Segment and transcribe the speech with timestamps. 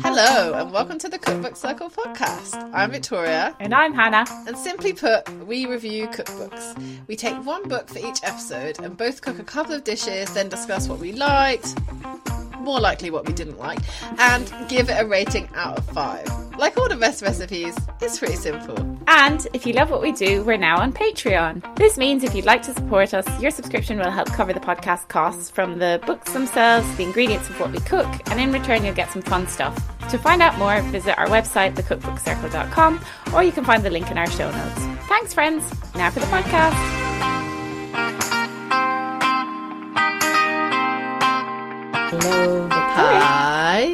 [0.00, 2.70] Hello, and welcome to the Cookbook Circle podcast.
[2.74, 3.56] I'm Victoria.
[3.60, 4.24] And I'm Hannah.
[4.46, 7.06] And simply put, we review cookbooks.
[7.06, 10.48] We take one book for each episode and both cook a couple of dishes, then
[10.48, 11.74] discuss what we liked,
[12.60, 13.78] more likely what we didn't like,
[14.18, 16.26] and give it a rating out of five.
[16.58, 18.76] Like all the best recipes, it's pretty simple.
[19.08, 21.76] And if you love what we do, we're now on Patreon.
[21.76, 25.08] This means if you'd like to support us, your subscription will help cover the podcast
[25.08, 28.94] costs from the books themselves, the ingredients of what we cook, and in return, you'll
[28.94, 29.85] get some fun stuff.
[30.10, 34.18] To find out more, visit our website, thecookbookcircle.com, or you can find the link in
[34.18, 34.80] our show notes.
[35.08, 35.64] Thanks, friends.
[35.94, 36.74] Now for the podcast.
[42.08, 43.92] Hello, Hi.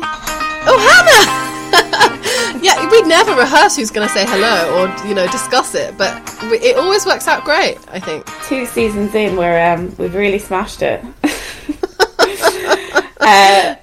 [0.64, 0.78] Oh,
[1.72, 2.58] Hannah!
[2.62, 6.14] yeah, we'd never rehearse who's going to say hello or, you know, discuss it, but
[6.42, 8.26] we, it always works out great, I think.
[8.44, 11.02] Two seasons in where um, we've really smashed it.
[13.20, 13.76] uh,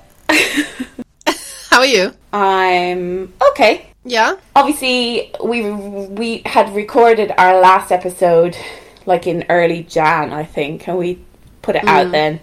[1.70, 2.14] How are you?
[2.34, 3.92] I'm okay.
[4.04, 4.38] Yeah?
[4.56, 8.58] Obviously, we we had recorded our last episode
[9.06, 11.20] like in early Jan, I think, and we
[11.62, 12.40] put it out then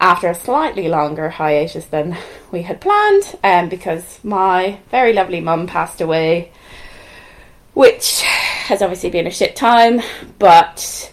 [0.00, 2.16] after a slightly longer hiatus than
[2.52, 6.52] we had planned, um, because my very lovely mum passed away,
[7.74, 10.00] which has obviously been a shit time,
[10.38, 11.11] but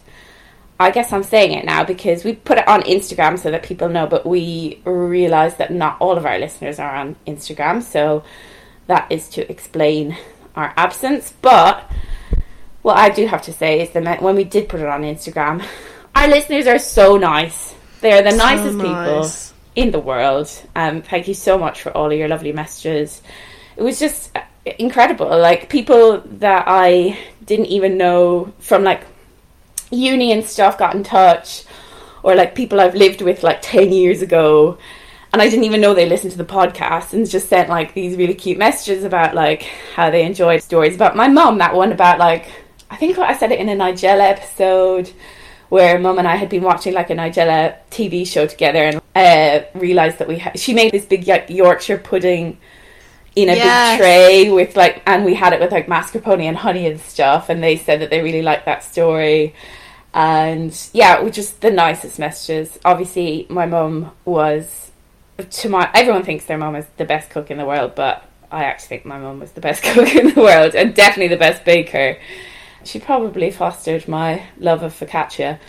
[0.80, 3.90] I guess I'm saying it now because we put it on Instagram so that people
[3.90, 8.24] know, but we realise that not all of our listeners are on Instagram, so
[8.88, 10.18] that is to explain
[10.56, 11.34] our absence.
[11.42, 11.90] But
[12.82, 15.66] what I do have to say is that when we did put it on Instagram,
[16.16, 17.76] our listeners are so nice.
[18.00, 18.88] They're the nicest nice.
[18.88, 20.50] people in the world.
[20.76, 23.22] Um, thank you so much for all of your lovely messages.
[23.76, 24.42] It was just uh,
[24.78, 25.28] incredible.
[25.28, 29.04] Like people that I didn't even know from like
[29.92, 31.64] uni and stuff got in touch,
[32.24, 34.78] or like people I've lived with like 10 years ago.
[35.32, 38.18] And I didn't even know they listened to the podcast and just sent like these
[38.18, 39.62] really cute messages about like
[39.94, 41.60] how they enjoyed stories about my mum.
[41.60, 42.48] That one about like,
[42.90, 45.12] I think I said it in a Nigella episode
[45.70, 49.66] where mum and I had been watching like a Nigella TV show together and uh,
[49.78, 52.58] realized that we ha- she made this big like, Yorkshire pudding
[53.36, 53.92] in a Yes.
[53.92, 57.50] big tray with like and we had it with like mascarpone and honey and stuff
[57.50, 59.54] and they said that they really liked that story
[60.14, 62.80] and yeah was just the nicest messages.
[62.84, 64.92] Obviously my mum was
[65.50, 68.64] to my everyone thinks their mum is the best cook in the world but I
[68.66, 71.64] actually think my mum was the best cook in the world and definitely the best
[71.66, 72.18] baker.
[72.84, 75.60] She probably fostered my love of focaccia.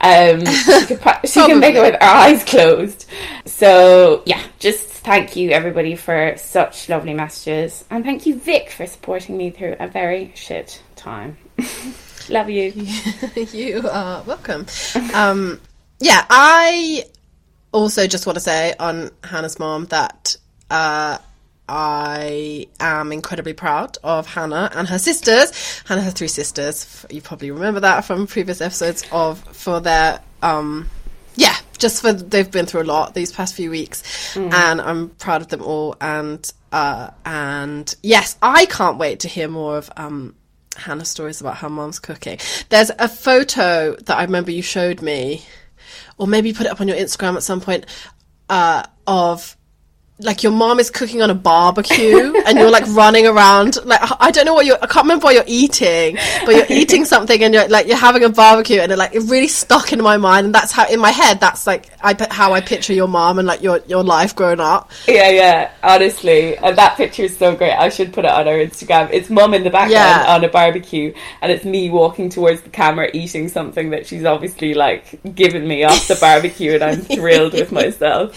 [0.00, 3.06] Um, she could, she can make it with her eyes closed.
[3.44, 8.86] So yeah, just thank you everybody for such lovely messages, and thank you Vic for
[8.86, 11.36] supporting me through a very shit time.
[12.30, 12.72] Love you.
[13.52, 14.64] you are welcome.
[15.14, 15.60] Um,
[15.98, 17.04] yeah, I
[17.72, 20.36] also just want to say on Hannah's mom that
[20.70, 21.18] uh,
[21.68, 25.82] I am incredibly proud of Hannah and her sisters.
[25.86, 27.04] Hannah has three sisters.
[27.10, 30.88] You probably remember that from previous episodes of for their um,
[31.34, 35.42] yeah, just for they've been through a lot these past few weeks, and I'm proud
[35.42, 35.96] of them all.
[36.00, 40.34] And uh, and yes, I can't wait to hear more of um,
[40.76, 42.38] Hannah's stories about her mom's cooking.
[42.68, 45.44] There's a photo that I remember you showed me,
[46.18, 47.86] or maybe you put it up on your Instagram at some point,
[48.48, 49.56] uh, of
[50.22, 54.30] like your mom is cooking on a barbecue and you're like running around like I
[54.30, 57.54] don't know what you're I can't remember what you're eating but you're eating something and
[57.54, 60.46] you're like you're having a barbecue and it like it really stuck in my mind
[60.46, 63.46] and that's how in my head that's like I how I picture your mom and
[63.48, 65.70] like your your life growing up Yeah, yeah.
[65.82, 67.72] Honestly, and that picture is so great.
[67.72, 69.08] I should put it on our Instagram.
[69.12, 69.92] It's mom in the background
[70.24, 70.34] Yeah.
[70.34, 71.12] on a barbecue,
[71.42, 75.84] and it's me walking towards the camera eating something that she's obviously like given me
[75.84, 78.30] off the barbecue, and I'm thrilled with myself.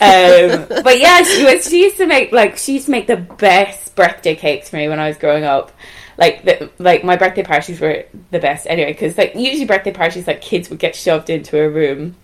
[0.00, 3.16] Um, but yeah, she, was, she used to make like she used to make the
[3.16, 5.72] best birthday cakes for me when I was growing up.
[6.16, 10.26] Like the, like my birthday parties were the best anyway because like usually birthday parties
[10.26, 12.16] like kids would get shoved into a room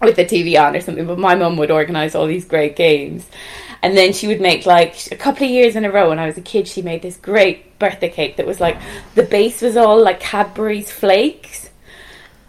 [0.00, 3.26] with the TV on or something, but my mum would organise all these great games.
[3.82, 6.26] And then she would make like a couple of years in a row when I
[6.26, 8.80] was a kid, she made this great birthday cake that was like
[9.14, 11.63] the base was all like Cadbury's flakes.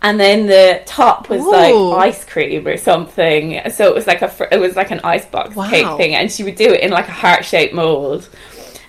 [0.06, 1.90] And then the top was Ooh.
[1.90, 3.60] like ice cream or something.
[3.72, 5.68] So it was like a fr- it was like an icebox Wow.
[5.68, 8.30] cake thing, and she would do it in like a heart shaped mold.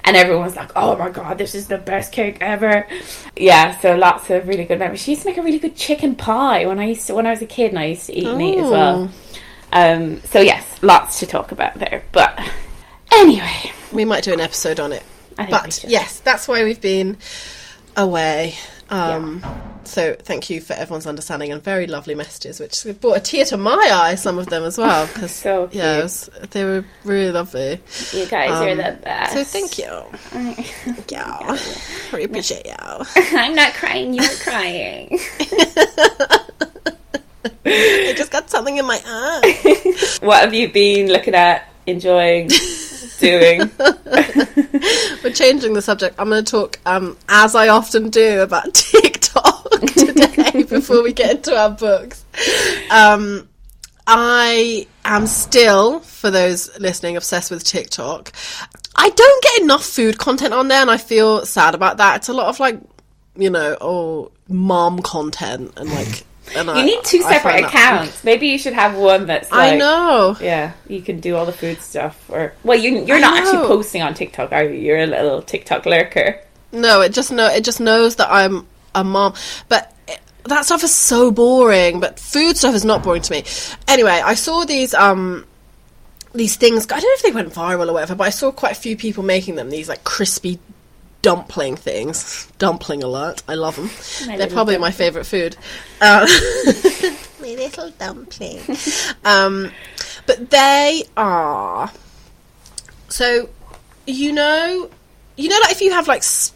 [0.05, 2.87] And everyone was like, "Oh my god, this is the best cake ever!"
[3.35, 5.01] Yeah, so lots of really good memories.
[5.01, 7.31] She used to make a really good chicken pie when I used to when I
[7.31, 9.11] was a kid, and I used to eat meat as well.
[9.73, 12.05] Um, so yes, lots to talk about there.
[12.13, 12.39] But
[13.11, 15.03] anyway, we might do an episode on it
[15.39, 17.19] I think but yes that's why we've been
[17.97, 18.55] away
[18.91, 19.43] um
[19.87, 23.57] so thank you for everyone's understanding and very lovely messages which brought a tear to
[23.57, 27.81] my eye some of them as well because So yeah was, they were really lovely
[28.13, 29.33] you guys are Um, the best.
[29.33, 31.59] so thank you thank you
[32.13, 32.75] really appreciate you
[33.39, 34.13] I'm not crying.
[34.15, 35.19] You're crying.
[37.69, 42.49] I just got something in my eye what have you been looking at, enjoying,
[43.19, 43.71] doing?
[45.23, 49.26] we're changing the subject I'm going to talk um as I often do about TikTok
[50.87, 52.25] before we get into our books
[52.91, 53.49] um
[54.07, 58.33] I am still, for those listening, obsessed with TikTok.
[58.95, 62.17] I don't get enough food content on there, and I feel sad about that.
[62.17, 62.81] It's a lot of like,
[63.35, 66.25] you know, oh, mom content, and like,
[66.55, 68.23] and You need two separate accounts.
[68.23, 70.37] Maybe you should have one that's like, I know.
[70.41, 72.31] Yeah, you can do all the food stuff.
[72.31, 74.79] Or well, you you're not actually posting on TikTok, are you?
[74.79, 76.41] You're a little TikTok lurker.
[76.71, 79.35] No, it just know it just knows that I'm a mom,
[79.69, 79.93] but.
[80.49, 83.45] That stuff is so boring, but food stuff is not boring to me.
[83.89, 85.45] Anyway, I saw these um
[86.35, 86.85] these things.
[86.87, 88.97] I don't know if they went viral or whatever, but I saw quite a few
[88.97, 89.71] people making them.
[89.71, 90.59] These like crispy
[91.23, 92.51] dumpling things.
[92.59, 93.43] Dumpling alert!
[93.49, 93.91] I love them.
[94.39, 95.57] They're probably my favorite food.
[96.01, 96.27] Uh,
[97.41, 98.61] my little dumpling.
[99.25, 99.71] um,
[100.27, 101.91] but they are.
[103.09, 103.49] So,
[104.07, 104.91] you know,
[105.37, 106.53] you know, like if you have like s-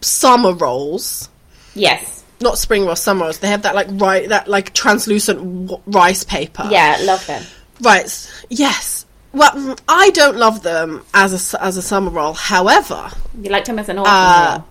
[0.00, 1.28] summer rolls
[1.74, 2.19] Yes.
[2.40, 3.38] Not spring rolls, summer rolls.
[3.38, 6.66] They have that like right that like translucent w- rice paper.
[6.70, 7.42] Yeah, love them.
[7.80, 8.30] Right.
[8.48, 9.06] Yes.
[9.32, 12.32] Well, mm, I don't love them as a as a summer roll.
[12.34, 13.10] However,
[13.40, 14.66] You like them as an autumn Uh, roll.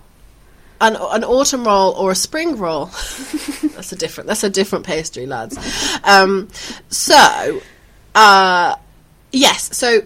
[0.82, 2.86] an an autumn roll or a spring roll.
[3.74, 4.28] that's a different.
[4.28, 5.56] That's a different pastry, lads.
[6.04, 6.48] Um,
[6.90, 7.60] so,
[8.14, 8.76] uh,
[9.32, 9.74] yes.
[9.76, 10.02] So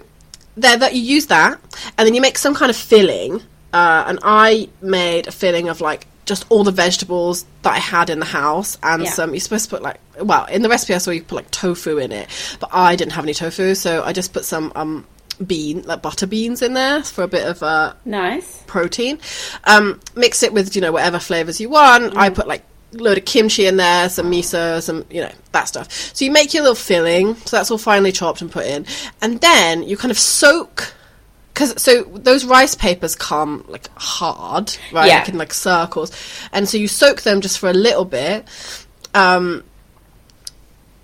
[0.56, 1.58] there, that you use that,
[1.98, 3.40] and then you make some kind of filling.
[3.72, 8.10] Uh, and I made a filling of like just all the vegetables that I had
[8.10, 9.10] in the house, and Yeah.
[9.10, 9.30] some.
[9.34, 11.98] You're supposed to put like, well, in the recipe I saw you put like tofu
[11.98, 12.28] in it,
[12.60, 15.06] but I didn't have any tofu, so I just put some um
[15.44, 18.62] bean like butter beans in there for a bit of uh Nice.
[18.66, 19.18] protein.
[19.64, 22.16] Um, mix it with you know whatever flavors you want.
[22.16, 22.62] I put like
[22.94, 25.90] a load of kimchi in there, some miso, some you know that stuff.
[26.14, 27.34] So you make your little filling.
[27.46, 28.86] So that's all finely chopped and put in,
[29.20, 30.94] and then you kind of soak.
[31.54, 35.06] Because so those rice papers come like hard, right?
[35.06, 35.18] Yeah.
[35.20, 36.10] Like in like circles,
[36.52, 38.44] and so you soak them just for a little bit.
[39.14, 39.62] Um,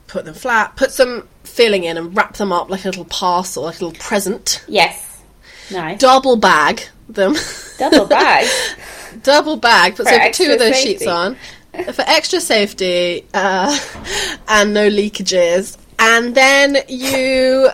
[0.09, 3.63] put them flat, put some filling in, and wrap them up like a little parcel,
[3.63, 4.65] like a little present.
[4.67, 5.23] Yes.
[5.71, 6.01] Nice.
[6.01, 7.37] Double bag them.
[7.79, 8.49] Double bag.
[9.23, 10.93] double bag, put so put two of those safety.
[10.99, 11.37] sheets on
[11.93, 13.79] for extra safety uh,
[14.49, 17.69] and no leakages, and then you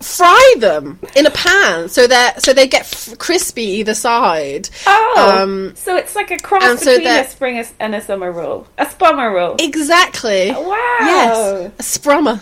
[0.00, 4.68] fry them in a pan so they so they get f- crispy either side.
[4.86, 8.30] Oh, Um, so it's like a cross so between that- a spring and a summer
[8.32, 8.66] roll.
[8.78, 9.56] A spummer roll.
[9.58, 10.50] Exactly.
[10.50, 10.96] Wow.
[11.00, 12.40] Yes, a sprummer.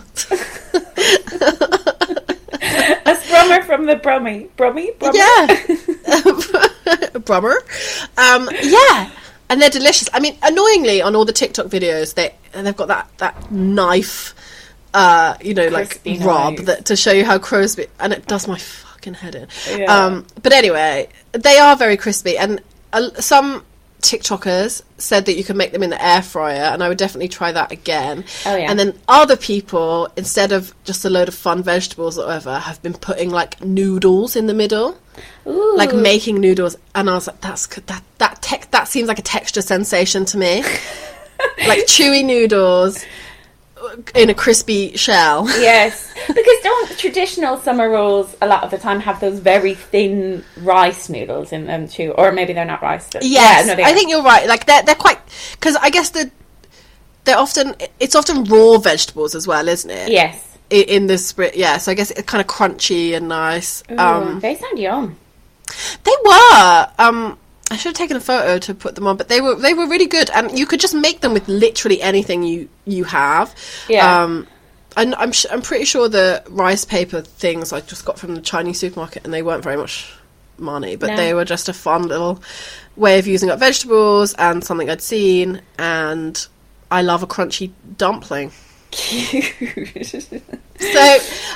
[3.05, 4.49] A sprummer from the Brummy.
[4.57, 4.93] Brummy?
[4.99, 5.19] Brummy?
[5.19, 5.47] Yeah.
[7.27, 7.57] Brummer.
[8.17, 9.11] Um, yeah.
[9.51, 10.09] And they're delicious.
[10.13, 14.35] I mean, annoyingly, on all the TikTok videos, they and they've got that that knife,
[14.95, 16.67] uh, you know, Crispy like knife.
[16.67, 19.49] that to show you how crispy, and it does my fucking head in.
[19.69, 19.85] Yeah.
[19.85, 22.61] Um, but anyway, they are very crispy, and
[22.93, 23.65] uh, some
[24.03, 27.29] TikTokers said that you can make them in the air fryer, and I would definitely
[27.29, 28.25] try that again.
[28.45, 28.71] Oh, yeah.
[28.71, 32.83] And then other people, instead of just a load of fun vegetables or whatever, have
[32.83, 34.99] been putting like noodles in the middle,
[35.47, 35.77] Ooh.
[35.77, 36.77] like making noodles.
[36.95, 37.67] And I was like, that's.
[37.67, 40.63] That that tech that seems like a texture sensation to me,
[41.67, 43.05] like chewy noodles
[44.15, 45.47] in a crispy shell.
[45.59, 50.45] Yes, because don't traditional summer rolls a lot of the time have those very thin
[50.59, 53.09] rice noodles in them too, or maybe they're not rice.
[53.13, 53.95] But Yes, yeah, no, they I are.
[53.95, 54.47] think you're right.
[54.47, 55.19] Like they're they're quite
[55.53, 56.31] because I guess the
[57.25, 60.11] they're often it's often raw vegetables as well, isn't it?
[60.11, 60.49] yes.
[60.71, 61.77] In the sprit, yeah.
[61.77, 63.83] So I guess it's kind of crunchy and nice.
[63.91, 65.17] Um, Um, they sound yum.
[66.05, 66.89] they were.
[66.99, 67.39] Um,
[67.73, 69.87] I should have taken a photo to put them on, but they were they were
[69.89, 73.55] really good, and you could just make them with literally anything you you have.
[73.89, 74.23] Yeah.
[74.23, 74.47] Um,
[74.97, 78.43] and I'm sh- I'm pretty sure the rice paper things I just got from the
[78.43, 80.13] Chinese supermarket, and they weren't very much
[80.59, 81.17] money, but No.
[81.17, 82.43] they were just a fun little
[82.97, 85.63] way of using up vegetables and something I'd seen.
[85.79, 86.47] And
[86.91, 88.53] I love a crunchy dumpling.
[88.95, 90.89] So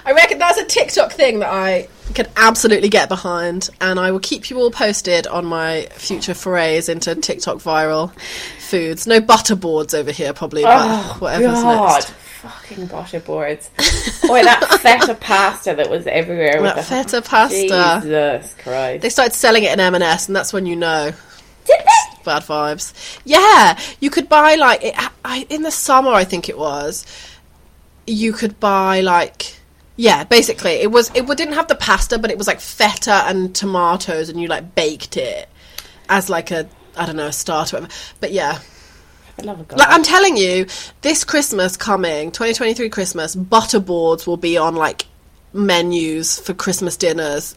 [0.05, 4.21] I reckon that's a TikTok thing that I can absolutely get behind, and I will
[4.21, 8.13] keep you all posted on my future forays into TikTok viral
[8.61, 9.07] foods.
[9.07, 11.95] No butter boards over here, probably, but Oh, whatever's God.
[11.95, 12.11] next.
[12.11, 13.69] Fucking butter boards.
[14.31, 16.63] or that feta pasta that was everywhere.
[16.63, 18.01] with That the- feta pasta.
[18.05, 19.03] Jesus Christ.
[19.03, 21.11] They started selling it in M&S, and that's when you know
[21.67, 22.16] Did they?
[22.27, 22.93] Bad vibes.
[23.25, 27.07] Yeah, you could buy like it, I, in the summer, I think it was.
[28.07, 29.57] You could buy like
[29.97, 33.55] yeah, basically it was it didn't have the pasta, but it was like feta and
[33.55, 35.49] tomatoes, and you like baked it
[36.09, 37.77] as like a I don't know a starter.
[37.77, 37.93] Whatever.
[38.21, 38.59] But yeah,
[39.39, 40.67] I love a like I'm telling you,
[41.01, 45.07] this Christmas coming, 2023 Christmas, butter boards will be on like
[45.55, 47.57] menus for Christmas dinners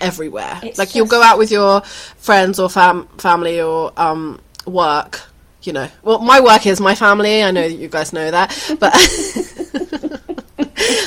[0.00, 0.60] everywhere.
[0.62, 5.22] It's like you'll go out with your friends or fam- family or um, work.
[5.62, 7.42] You know, well, my work is my family.
[7.42, 8.94] I know you guys know that, but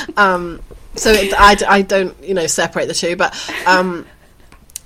[0.16, 0.60] um,
[0.94, 3.34] so it, I, I don't you know separate the two, but
[3.66, 4.06] um,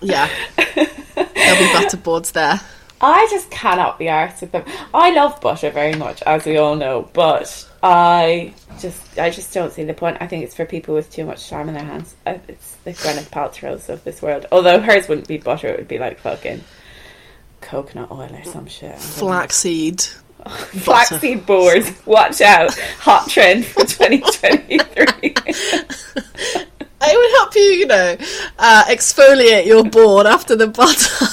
[0.01, 2.61] yeah, there'll be butter boards there.
[3.01, 4.65] I just cannot be arsed with them.
[4.95, 9.73] I love butter very much, as we all know, but I just I just don't
[9.73, 10.19] see the point.
[10.21, 12.15] I think it's for people with too much time in their hands.
[12.27, 14.47] It's the Gwyneth Paltrow's of this world.
[14.53, 16.63] Although hers wouldn't be butter, it would be like fucking
[17.61, 18.91] coconut oil or some shit.
[18.91, 19.03] I don't know.
[19.03, 20.01] Flaxseed.
[20.47, 21.93] Flaxseed boards.
[22.07, 22.79] Watch out.
[23.01, 25.35] Hot trend for 2023.
[27.09, 28.17] It would help you, you know,
[28.59, 31.27] uh, exfoliate your board after the butter.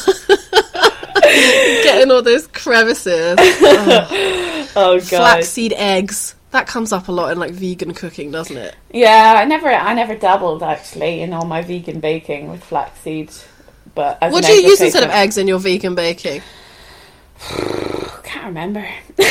[1.84, 3.38] Getting all those crevices.
[4.76, 5.02] oh, God.
[5.02, 6.36] Flaxseed eggs.
[6.54, 8.76] That comes up a lot in like vegan cooking, doesn't it?
[8.92, 13.32] Yeah, I never, I never dabbled actually in all my vegan baking with flaxseed.
[13.96, 16.44] But as What do you use instead of eggs in your vegan baking?
[18.24, 18.88] Can't remember.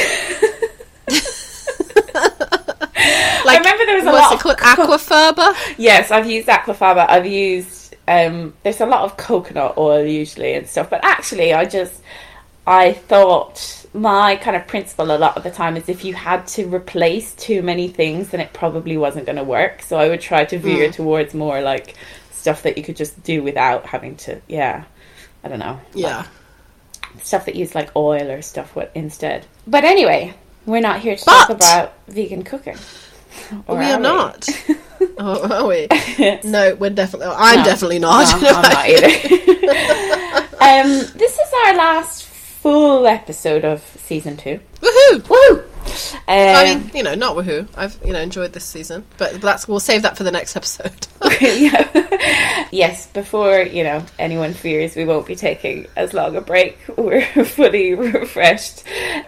[3.44, 4.78] Like, remember there was a what's lot it called?
[5.00, 5.74] Aquafaba?
[5.76, 7.08] yes, I've used aquafaba.
[7.08, 7.96] I've used.
[8.06, 12.00] Um, there's a lot of coconut oil usually and stuff, but actually, I just
[12.66, 16.46] I thought my kind of principle a lot of the time is if you had
[16.48, 19.82] to replace too many things, then it probably wasn't going to work.
[19.82, 20.94] So I would try to veer Mm.
[20.94, 21.94] towards more like
[22.30, 24.40] stuff that you could just do without having to.
[24.48, 24.84] Yeah,
[25.44, 25.78] I don't know.
[25.94, 26.24] Yeah.
[27.22, 29.44] stuff that use like oil or stuff what instead.
[29.66, 30.32] But anyway,
[30.64, 32.76] we're not here to talk about vegan cooking.
[33.66, 34.02] Or we are we?
[34.02, 34.46] not.
[35.18, 35.88] oh, are we?
[36.44, 37.34] No, we're definitely.
[37.34, 37.64] I'm No.
[37.64, 38.40] definitely not.
[38.42, 39.06] No, I'm not either.
[40.60, 42.21] um, this is our last
[42.62, 44.60] full episode of season two.
[44.80, 45.28] Woohoo!
[45.28, 45.64] Woo!
[46.12, 47.66] Um, I mean, you know, not woohoo.
[47.76, 51.08] I've you know enjoyed this season, but that's we'll save that for the next episode.
[51.40, 52.68] yeah.
[52.70, 56.78] yes, before you know anyone fears, we won't be taking as long a break.
[56.96, 58.84] We're fully refreshed,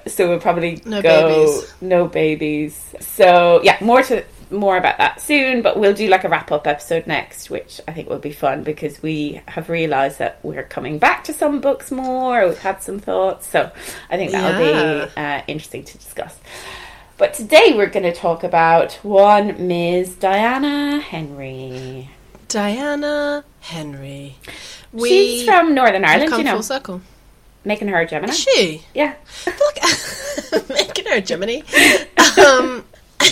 [0.06, 1.74] so we'll probably No go babies.
[1.80, 2.94] no babies.
[3.00, 5.62] So yeah, more to more about that soon.
[5.62, 8.62] But we'll do like a wrap up episode next, which I think will be fun
[8.62, 12.46] because we have realised that we're coming back to some books more.
[12.46, 13.70] We've had some thoughts, so
[14.10, 15.06] I think that'll Yeah.
[15.06, 16.38] be uh, interesting to discuss.
[17.16, 20.16] But today we're going to talk about one Ms.
[20.16, 22.10] Diana Henry.
[22.48, 24.36] Diana Henry.
[24.92, 27.00] We She's from Northern Ireland, come you know, full circle.
[27.64, 28.32] making her a Gemini.
[28.32, 28.82] Is she?
[28.94, 29.14] Yeah.
[29.46, 31.60] Look, making her a Gemini.
[32.36, 32.84] Um,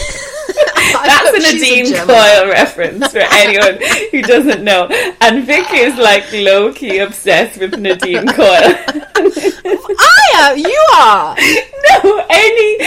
[0.92, 1.94] That's a Nadine.
[1.94, 3.78] Coyle reference for anyone
[4.10, 4.88] who doesn't know.
[5.20, 8.74] And Vicky is like low key obsessed with Nadine Coyle.
[9.16, 10.58] I am.
[10.58, 11.36] You are.
[12.04, 12.78] no, any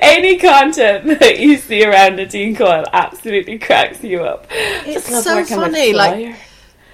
[0.00, 4.46] any content that you see around Nadine Coyle absolutely cracks you up.
[4.50, 6.36] It's so funny, like-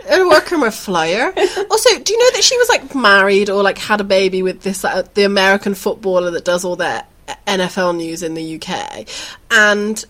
[0.08, 1.32] a worker with flyer.
[1.68, 4.62] Also, do you know that she was like married or like had a baby with
[4.62, 7.04] this uh, the American footballer that does all their
[7.46, 9.06] NFL news in the UK,
[9.50, 10.04] and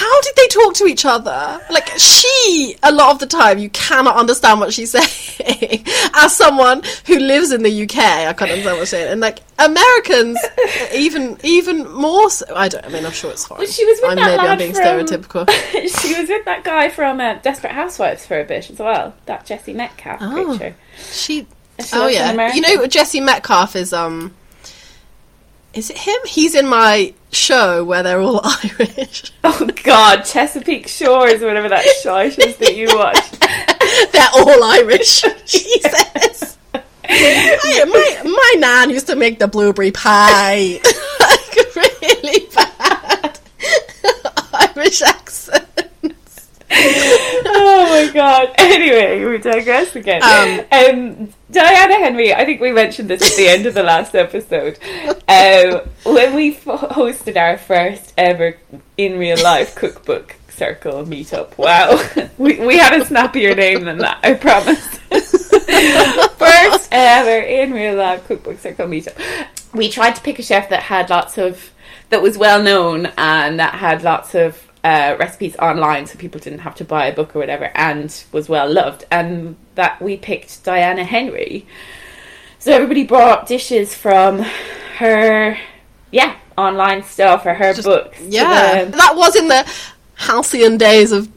[0.00, 1.60] how did they talk to each other?
[1.70, 5.84] Like she, a lot of the time, you cannot understand what she's saying.
[6.14, 9.40] As someone who lives in the UK, I can't understand what she's saying, and like
[9.58, 10.38] Americans,
[10.94, 12.30] even even more.
[12.30, 12.84] So, I don't.
[12.84, 13.58] I mean, I'm sure it's fine.
[13.58, 15.50] Well, she was with I'm, that maybe lad I'm being from- stereotypical.
[16.02, 19.14] she was with that guy from uh, Desperate Housewives for a bit as well.
[19.26, 20.56] That Jesse Metcalfe Oh.
[20.58, 20.76] creature.
[21.10, 21.46] She.
[21.80, 22.52] She oh yeah.
[22.54, 24.34] You know, Jesse Metcalfe is um.
[25.74, 26.18] Is it him?
[26.26, 28.40] He's in my show where they're all
[28.80, 29.32] Irish.
[29.44, 33.30] Oh God, Chesapeake Shores, whatever that shite is that you watch.
[34.12, 35.22] They're all Irish.
[35.46, 36.58] Jesus.
[37.02, 40.78] Hey, my my nan used to make the blueberry pie.
[41.20, 43.38] like really bad
[44.76, 45.64] Irish accent.
[47.60, 48.54] Oh my god.
[48.58, 50.22] Anyway, we digress again.
[50.22, 54.14] Um, Um, Diana Henry, I think we mentioned this at the end of the last
[54.14, 54.78] episode.
[55.26, 58.56] Um, when we f- hosted our first ever
[58.96, 61.56] in real life cookbook circle meetup.
[61.56, 62.00] Wow.
[62.38, 64.98] we, we had a snappier name than that, I promise.
[66.36, 69.16] first ever in real life cookbook circle meetup.
[69.72, 71.70] We tried to pick a chef that had lots of,
[72.10, 76.60] that was well known and that had lots of uh, recipes online so people didn't
[76.60, 79.04] have to buy a book or whatever and was well loved.
[79.10, 81.66] And that we picked Diana Henry.
[82.58, 84.40] So everybody brought dishes from
[84.98, 85.56] her,
[86.10, 88.20] yeah, online stuff or her books.
[88.20, 89.70] Yeah, the- that was in the
[90.14, 91.28] halcyon days of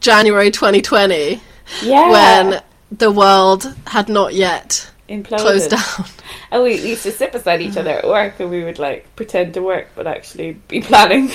[0.00, 1.40] January 2020
[1.82, 2.10] yeah.
[2.10, 5.38] when the world had not yet imploded.
[5.38, 6.06] closed down.
[6.52, 9.54] And we used to sit beside each other at work and we would like pretend
[9.54, 11.30] to work but actually be planning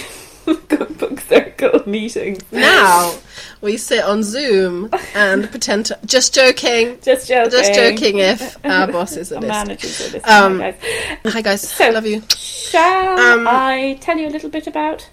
[0.70, 2.40] cookbook circle meetings.
[2.52, 3.14] Now
[3.62, 6.00] we sit on Zoom and pretend to.
[6.06, 7.00] Just joking.
[7.04, 7.52] Just joking.
[7.52, 9.50] Just joking if our bosses are listening.
[9.50, 10.76] managers are listening, Um, guys.
[11.26, 12.22] Hi guys, So- love you.
[12.38, 15.10] Shall um, I tell you a little bit about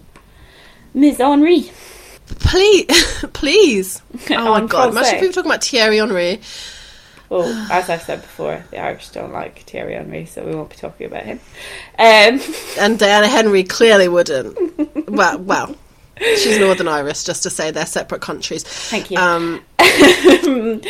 [0.94, 1.18] Ms.
[1.18, 1.70] Henry?
[2.26, 2.86] Please,
[3.32, 4.02] please.
[4.30, 4.90] Oh my god!
[4.90, 6.40] Imagine if talking about Thierry Henry.
[7.32, 10.76] Well, as I've said before, the Irish don't like Thierry Henry, so we won't be
[10.76, 11.40] talking about him.
[11.98, 12.42] Um,
[12.78, 15.08] And Diana Henry clearly wouldn't.
[15.08, 15.74] well, well,
[16.18, 18.64] she's Northern Irish, just to say they're separate countries.
[18.64, 19.16] Thank you.
[19.16, 19.64] Um,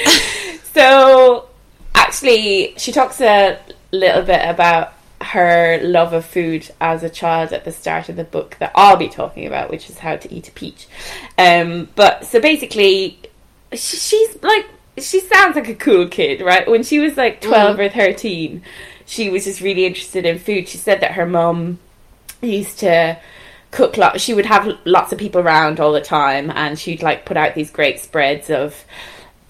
[0.74, 1.48] so,
[1.94, 3.60] actually, she talks a
[3.92, 8.24] little bit about her love of food as a child at the start of the
[8.24, 10.88] book that I'll be talking about, which is how to eat a peach.
[11.38, 13.20] Um, but so basically,
[13.70, 14.66] she, she's like
[14.98, 16.68] she sounds like a cool kid, right?
[16.68, 18.62] When she was like twelve or thirteen,
[19.06, 20.68] she was just really interested in food.
[20.68, 21.78] She said that her mum
[22.40, 23.18] used to
[23.72, 27.24] cook lot she would have lots of people around all the time and she'd like
[27.24, 28.84] put out these great spreads of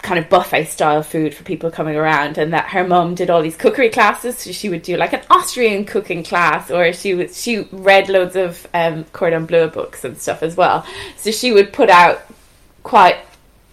[0.01, 3.41] kind of buffet style food for people coming around and that her mum did all
[3.41, 7.41] these cookery classes so she would do like an Austrian cooking class or she was
[7.41, 10.85] she read loads of um cordon bleu books and stuff as well
[11.17, 12.21] so she would put out
[12.83, 13.17] quite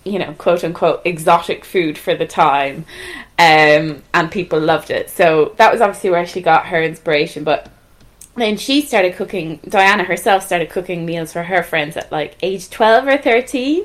[0.04, 2.84] you know quote unquote exotic food for the time.
[3.38, 5.10] Um and people loved it.
[5.10, 7.44] So that was obviously where she got her inspiration.
[7.44, 7.70] But
[8.36, 12.70] then she started cooking diana herself started cooking meals for her friends at like age
[12.70, 13.84] 12 or 13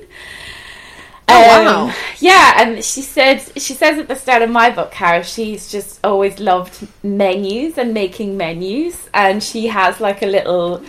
[1.27, 1.93] Oh, Um, wow.
[2.19, 5.99] yeah and she said she says at the start of my book how she's just
[6.05, 9.09] always loved menus and making menus.
[9.13, 10.83] And she has like a little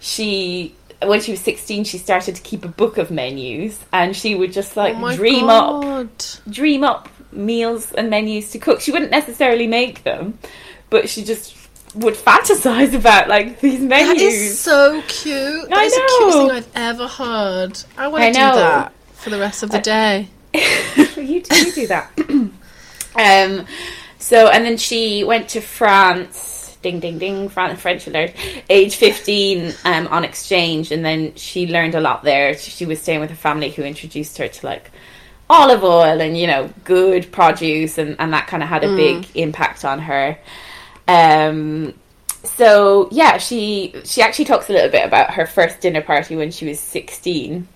[0.00, 0.74] she
[1.06, 4.52] when she was 16 she started to keep a book of menus and she would
[4.52, 6.08] just like oh dream up
[6.48, 8.80] dream up meals and menus to cook.
[8.80, 10.38] She wouldn't necessarily make them,
[10.90, 11.56] but she just
[11.94, 14.18] would fantasize about like these menus.
[14.18, 15.68] That is so cute.
[15.68, 16.48] That I is the cutest know.
[16.48, 17.82] thing I've ever heard.
[17.96, 20.28] I want to do that for the rest of the day.
[20.54, 22.10] you, do, you do that.
[22.28, 23.66] um,
[24.18, 26.51] so and then she went to France.
[26.82, 27.48] Ding ding ding!
[27.48, 28.32] French alert.
[28.68, 32.56] Age fifteen, um, on exchange, and then she learned a lot there.
[32.56, 34.90] She was staying with a family who introduced her to like
[35.48, 39.26] olive oil and you know good produce, and and that kind of had a big
[39.34, 40.38] impact on her.
[41.06, 41.94] Um,
[42.44, 46.50] so yeah, she she actually talks a little bit about her first dinner party when
[46.50, 47.68] she was sixteen,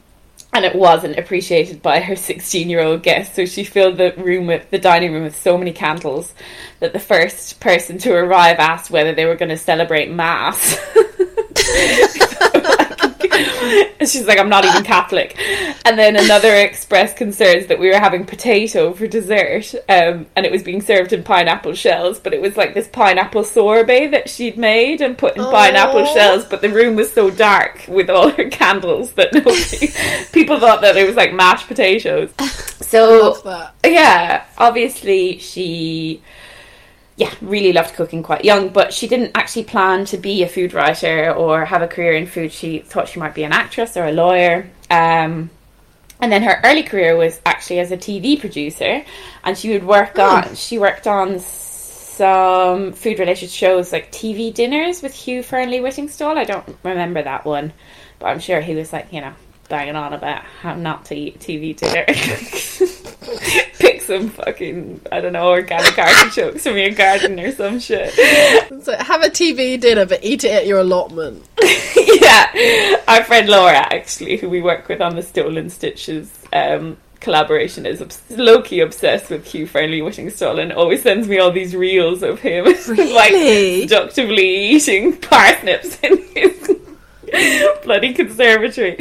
[0.56, 3.34] and it wasn't appreciated by her sixteen-year-old guest.
[3.34, 6.32] So she filled the room with the dining room with so many candles
[6.80, 10.78] that the first person to arrive asked whether they were going to celebrate mass.
[14.00, 15.38] and she's like, I'm not even Catholic.
[15.84, 20.52] And then another expressed concerns that we were having potato for dessert, um, and it
[20.52, 24.56] was being served in pineapple shells, but it was like this pineapple sorbet that she'd
[24.56, 26.44] made and put in pineapple shells.
[26.44, 29.92] But the room was so dark with all her candles that nobody,
[30.32, 32.32] people thought that it was like mashed potatoes.
[32.86, 33.74] So Love that.
[33.84, 36.22] yeah, obviously she
[37.16, 40.74] yeah, really loved cooking quite young, but she didn't actually plan to be a food
[40.74, 42.52] writer or have a career in food.
[42.52, 44.68] She thought she might be an actress or a lawyer.
[44.90, 45.50] Um,
[46.20, 49.02] and then her early career was actually as a TV producer,
[49.44, 50.54] and she would work on.
[50.54, 56.36] She worked on some food related shows like TV dinners with Hugh Fearnley Whittingstall.
[56.36, 57.72] I don't remember that one,
[58.18, 59.32] but I'm sure he was like you know
[59.68, 62.06] banging on about how not to eat TV dinner.
[63.86, 68.12] Pick some fucking I don't know organic artichokes from your garden or some shit.
[68.82, 71.44] So have a TV dinner, but eat it at your allotment.
[71.96, 77.86] yeah, our friend Laura, actually, who we work with on the Stolen Stitches um, collaboration,
[77.86, 82.22] is obs- low key obsessed with Hugh Fearnley Whittingstall always sends me all these reels
[82.22, 83.82] of him like Really?
[83.82, 86.76] seductively eating parsnips in his
[87.84, 88.92] bloody conservatory.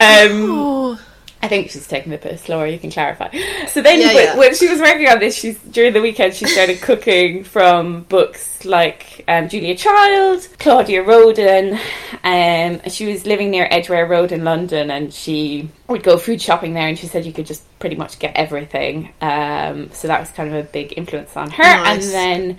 [0.00, 1.00] Um, Oh,
[1.42, 2.70] I think she's taking the piss, Laura.
[2.70, 3.28] You can clarify.
[3.66, 4.36] So then, Yeah, but yeah.
[4.38, 8.64] when she was working on this, she's during the weekend she started cooking from books
[8.64, 11.72] like um, Julia Child, Claudia Roden.
[11.74, 11.80] Um,
[12.22, 16.74] and she was living near Edgware Road in London, and she would go food shopping
[16.74, 16.86] there.
[16.86, 19.12] And she said you could just pretty much get everything.
[19.20, 21.62] Um, so that was kind of a big influence on her.
[21.62, 22.04] Nice.
[22.04, 22.58] And then.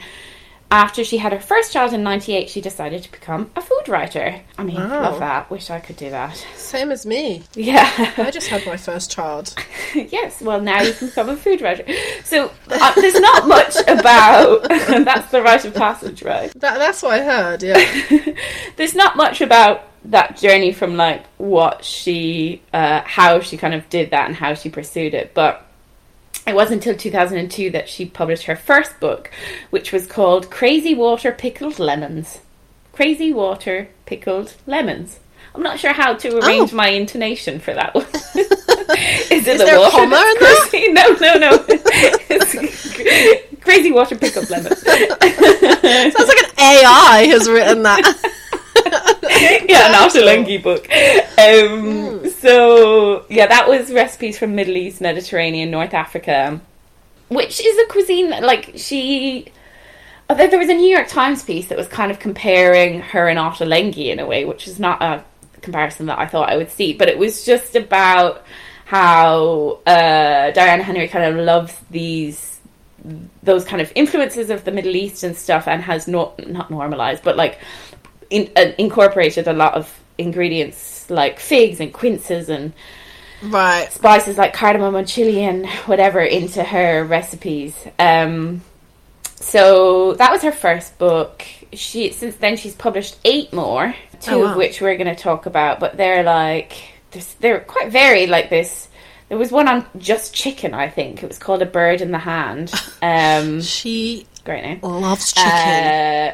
[0.74, 4.42] After she had her first child in '98, she decided to become a food writer.
[4.58, 5.04] I mean, Wow.
[5.04, 5.52] love that.
[5.52, 6.36] Wish I could do that.
[6.56, 7.44] same as me.
[7.54, 7.88] Yeah.
[8.18, 9.54] I just had my first child.
[9.94, 11.86] yes, well, now you can become a food writer.
[12.24, 16.52] So uh, there's not much about that's the rite of passage, right?
[16.60, 17.62] That, that's what I heard.
[17.62, 18.34] Yeah.
[18.76, 23.88] There's not much about that journey from like what she, uh, how she kind of
[23.90, 25.68] did that and how she pursued it, but.
[26.46, 29.32] It wasn't until 2002 that she published her first book,
[29.70, 32.40] which was called Crazy Water Pickled Lemons.
[32.92, 35.20] Crazy Water Pickled Lemons.
[35.56, 36.76] I'm not sure how to arrange Oh.
[36.76, 38.06] my intonation for that one.
[39.32, 40.68] Is it Is the water comma in that?
[40.70, 40.92] crazy?
[40.92, 41.66] No, no, no.
[42.30, 44.80] It's crazy water pickled lemons.
[44.82, 48.04] Sounds like an AI has written that.
[49.70, 50.88] yeah, an Ottolenghi book.
[51.40, 56.60] Um, So yeah, that was recipes from Middle East, Mediterranean, North Africa,
[57.30, 59.46] which is a cuisine that, like she.
[60.30, 63.40] Although there was a New York Times piece that was kind of comparing her and
[63.40, 65.24] Ottolenghi in a way, which is not a
[65.62, 68.44] comparison that I thought I would see, but it was just about
[68.86, 72.60] how uh, Diana Henry kind of loves these
[73.42, 77.24] those kind of influences of the Middle East and stuff, and has not not normalized,
[77.24, 77.60] but like
[78.34, 79.86] in, uh, incorporated a lot of
[80.18, 82.74] ingredients like figs and quinces and
[83.44, 83.92] right.
[83.92, 87.76] spices like cardamom and chili and whatever into her recipes.
[88.00, 88.62] Um,
[89.36, 91.44] so that was her first book.
[91.74, 94.52] She since then she's published eight more, two Oh, wow.
[94.52, 95.80] of which we're going to talk about.
[95.80, 96.72] But they're like
[97.40, 98.30] they're quite varied.
[98.30, 98.88] Like this,
[99.30, 100.74] there was one on just chicken.
[100.74, 102.72] I think it was called a bird in the hand.
[103.04, 104.80] Um, She great name.
[104.82, 105.50] loves chicken.
[105.52, 106.34] Uh,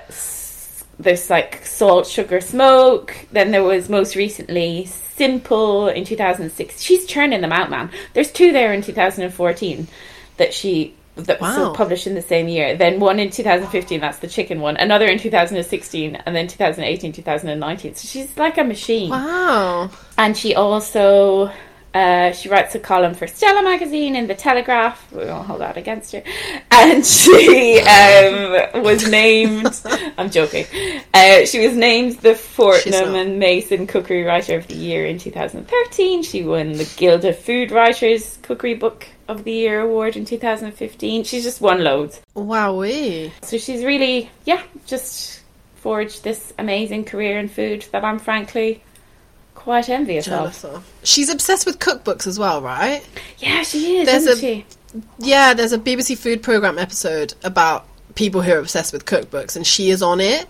[1.00, 3.16] there's like salt, sugar, smoke.
[3.32, 6.82] Then there was most recently simple in 2006.
[6.82, 7.90] She's churning them out, man.
[8.14, 9.88] There's two there in 2014
[10.38, 11.74] that she that was Wow.
[11.74, 12.76] published in the same year.
[12.78, 14.00] Then one in 2015.
[14.00, 14.78] That's the chicken one.
[14.78, 17.96] Another in 2016, and then 2018, 2019.
[17.96, 19.90] So she's like a machine wow.
[20.18, 21.52] and she also
[21.94, 25.12] uh, she writes a column for Stella magazine in the Telegraph.
[25.12, 26.24] We won't hold that against her.
[26.72, 29.80] And she um, was named.
[30.18, 30.66] I'm joking.
[31.14, 36.24] Uh, she was named the Fortnum and Mason Cookery Writer of the Year in 2013.
[36.24, 41.24] She won the Guild of Food Writers Cookery Book of the Year award in 2015.
[41.24, 42.22] She's just won loads.
[42.36, 43.32] Wowee.
[43.44, 45.42] So she's really, yeah, just
[45.76, 48.84] forged this amazing career in food that I'm frankly
[49.60, 50.32] quite envious of.
[50.32, 50.94] Jealous of.
[51.04, 53.06] She's obsessed with cookbooks as well, right?
[53.40, 54.66] Yeah, she is, There's isn't a- she?
[55.20, 59.68] Yeah, there's a BBC Food Programme episode about people who are obsessed with cookbooks, and
[59.68, 60.48] she is on it.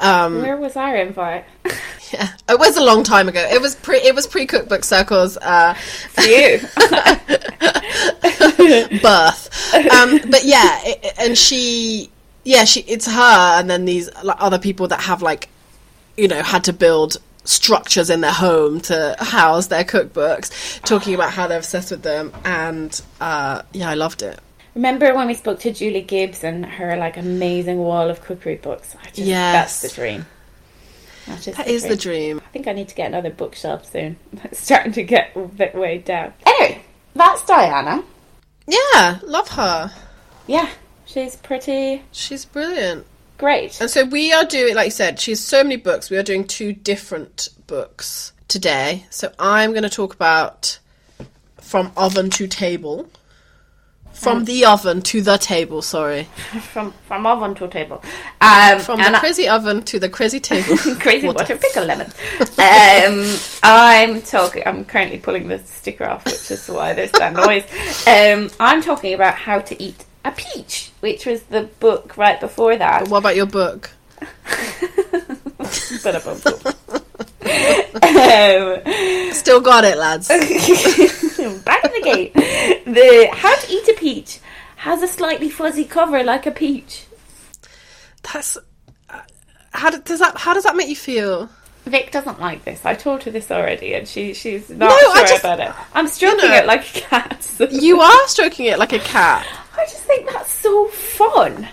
[0.00, 1.44] Um, Where was our invite?
[2.12, 3.46] yeah, it was a long time ago.
[3.52, 3.98] It was pre.
[3.98, 5.36] It was pre cookbook circles.
[5.36, 6.60] Uh, For you.
[9.02, 9.74] birth.
[9.92, 12.10] Um, but yeah, it, and she,
[12.44, 15.48] yeah, she, it's her, and then these like, other people that have like,
[16.16, 21.32] you know, had to build structures in their home to house their cookbooks, talking about
[21.32, 24.38] how they're obsessed with them, and uh, yeah, I loved it.
[24.74, 28.96] Remember when we spoke to Julie Gibbs and her like amazing wall of cookery books?
[29.02, 29.82] I just, Yes.
[29.82, 30.26] That's the dream.
[31.26, 32.36] That is That the is the dream.
[32.38, 32.40] dream.
[32.44, 34.16] I think I need to get another bookshelf soon.
[34.44, 36.32] It's starting to get a bit weighed down.
[36.46, 36.82] Anyway,
[37.14, 38.02] that's Diana.
[38.66, 39.92] Yeah, love her.
[40.46, 40.70] Yeah,
[41.04, 43.06] she's pretty She's brilliant.
[43.42, 43.80] Great.
[43.80, 46.10] And so we are doing, like you said, she has so many books.
[46.10, 49.04] We are doing two different books today.
[49.10, 50.78] So I'm going to talk about
[51.60, 53.08] From Oven to Table.
[54.12, 56.24] From the oven to the table, sorry.
[56.72, 58.00] From from oven to table.
[58.40, 60.76] Um, From the I- crazy oven to the crazy table.
[61.00, 62.06] crazy What water pickle lemon.
[62.58, 64.62] um, I'm talking.
[64.64, 67.64] I'm currently pulling the sticker off, which is why there's that noise.
[68.06, 72.76] Um, I'm talking about how to eat a peach, which was the book right before
[72.76, 73.08] that.
[73.08, 73.90] What about your book?
[76.02, 76.26] But
[77.46, 80.28] um, Still got it, lads.
[81.64, 82.34] back in the gate.
[82.34, 84.40] The How to Eat a Peach
[84.76, 87.04] has a slightly fuzzy cover like a peach.
[88.32, 88.56] That's
[89.08, 89.20] uh,
[89.72, 91.48] how does that how does that make you feel?
[91.86, 92.84] Vic doesn't like this.
[92.84, 95.72] I told her this already, and she she's not No, I sure just- about it.
[95.94, 97.48] I'm stroking know- it like a cat.
[97.70, 99.46] You are stroking it like a cat.
[99.82, 101.68] I just think that's so fun.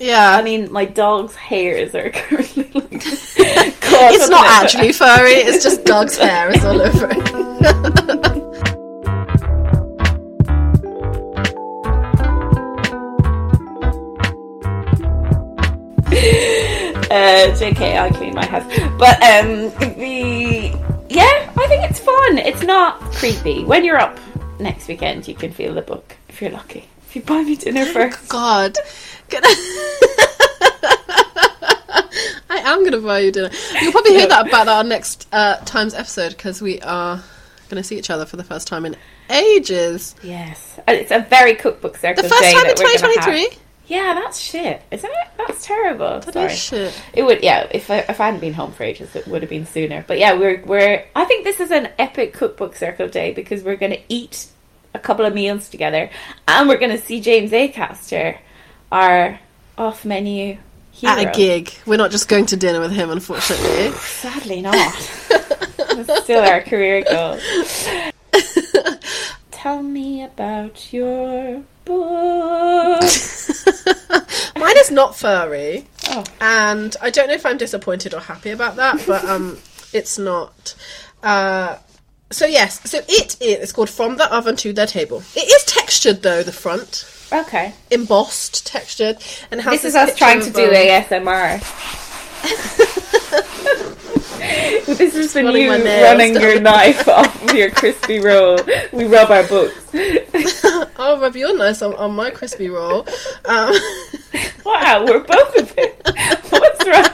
[0.00, 0.38] Yeah.
[0.38, 3.02] I mean, my dog's hairs are currently like.
[3.98, 7.18] It's not actually furry, it's just dog's hair is all over it.
[17.10, 18.64] Uh, JK, I clean my house.
[18.98, 20.74] But um, the
[21.08, 22.38] yeah, I think it's fun.
[22.38, 23.64] It's not creepy.
[23.64, 24.18] When you're up
[24.58, 26.86] next weekend, you can feel the book if you're lucky.
[27.16, 28.28] If you buy me dinner first.
[28.28, 28.76] God.
[29.30, 29.96] Can I...
[32.50, 33.48] I am going to buy you dinner.
[33.80, 37.16] You'll probably hear that about our next uh, times episode because we are
[37.70, 38.96] going to see each other for the first time in
[39.30, 40.14] ages.
[40.22, 42.22] Yes, And it's a very cookbook circle.
[42.22, 43.24] The first day time in that we're gonna have.
[43.24, 43.62] 2023?
[43.86, 45.28] Yeah, that's shit, isn't it?
[45.38, 46.20] That's terrible.
[46.20, 46.52] That Sorry.
[46.52, 47.02] is shit.
[47.14, 47.66] It would, yeah.
[47.70, 50.04] If I, if I hadn't been home for ages, it would have been sooner.
[50.06, 51.04] But yeah, we're we're.
[51.14, 54.48] I think this is an epic cookbook circle day because we're going to eat
[54.96, 56.10] a couple of meals together,
[56.48, 58.38] and we're going to see James Acaster,
[58.90, 59.38] our
[59.78, 60.56] off menu
[60.90, 61.12] hero.
[61.12, 61.72] At a gig.
[61.86, 63.92] We're not just going to dinner with him, unfortunately.
[63.92, 64.74] Sadly, not.
[65.96, 67.38] That's still our career goal.
[69.50, 73.02] Tell me about your book.
[74.56, 75.86] Mine is not furry.
[76.08, 76.24] Oh.
[76.40, 79.58] and I don't know if I'm disappointed or happy about that, but um,
[79.92, 80.74] it's not.
[81.22, 81.76] Uh,
[82.30, 85.22] so yes, so it is called From the Oven to the Table.
[85.34, 87.72] It is textured though, the front Okay.
[87.90, 89.18] embossed, textured,
[89.50, 91.60] and has This is us trying to of, do um, ASMR.
[94.98, 98.58] this is the Running new running your knife off of your crispy roll.
[98.92, 99.74] We rub our books.
[100.98, 103.06] Oh, rub your nice on, on my crispy roll.
[103.44, 103.74] Um,
[104.64, 106.00] Wow, we're both a bit.
[106.50, 107.04] What's wrong?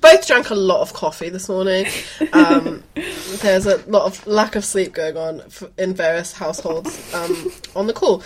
[0.00, 1.86] Both drank a lot of coffee this morning.
[2.32, 2.82] Um,
[3.40, 5.42] there's a lot of lack of sleep going on
[5.78, 8.22] in various households um, on the call.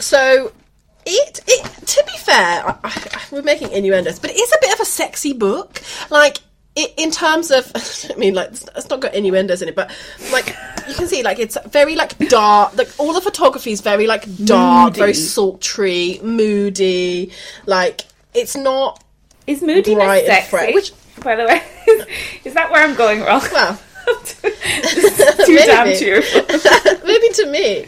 [0.00, 0.52] So
[1.06, 4.72] it, it to be fair, I, I, we're making innuendos, but it is a bit
[4.74, 5.80] of a sexy book.
[6.10, 6.38] Like
[6.76, 7.70] it, in terms of,
[8.10, 9.90] I mean, like it's, not got innuendos in it, but
[10.32, 10.54] like
[10.88, 12.76] you can see, like it's very like dark.
[12.76, 17.32] Like all the photography is very like dark, very sultry, moody.
[17.66, 18.02] Like
[18.34, 19.02] it's not
[19.46, 20.50] Is moodiness sexy?
[20.50, 20.74] fresh.
[20.74, 22.06] Which- by the way, is,
[22.44, 23.42] is that where I'm going wrong?
[23.52, 23.80] well.
[24.34, 25.98] Too damn Maybe.
[25.98, 26.40] cheerful.
[27.06, 27.84] maybe to me.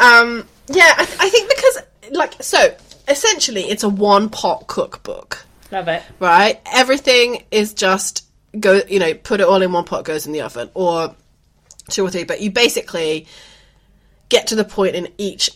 [0.00, 1.78] Um, yeah, I, I think because
[2.12, 2.74] like so
[3.08, 6.02] essentially it's a one pot cookbook, Love it.
[6.18, 6.60] right?
[6.72, 8.24] Everything is just
[8.58, 11.14] go, you know, put it all in one pot, goes in the oven, or
[11.88, 12.24] two or three.
[12.24, 13.26] But you basically
[14.28, 15.50] get to the point in each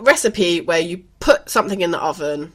[0.00, 2.52] recipe where you put something in the oven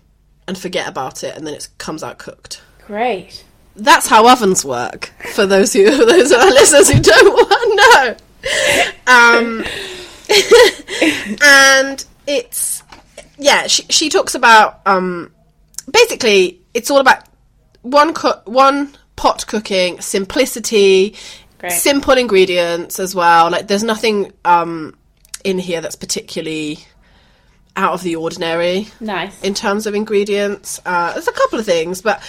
[0.48, 2.62] and forget about it, and then it comes out cooked.
[2.88, 3.44] Great.
[3.82, 5.12] That's how ovens work.
[5.34, 8.18] For those who those of our listeners who don't want to
[9.08, 9.64] know, um,
[11.44, 12.84] and it's
[13.38, 13.68] yeah.
[13.68, 15.32] She she talks about um,
[15.92, 17.24] basically it's all about
[17.82, 21.16] one cook one pot cooking simplicity,
[21.58, 21.72] Great.
[21.72, 23.50] simple ingredients as well.
[23.50, 24.96] Like there's nothing um
[25.44, 26.80] in here that's particularly
[27.76, 29.42] out of the ordinary Nice.
[29.42, 30.80] in terms of ingredients.
[30.86, 32.22] Uh, there's a couple of things, but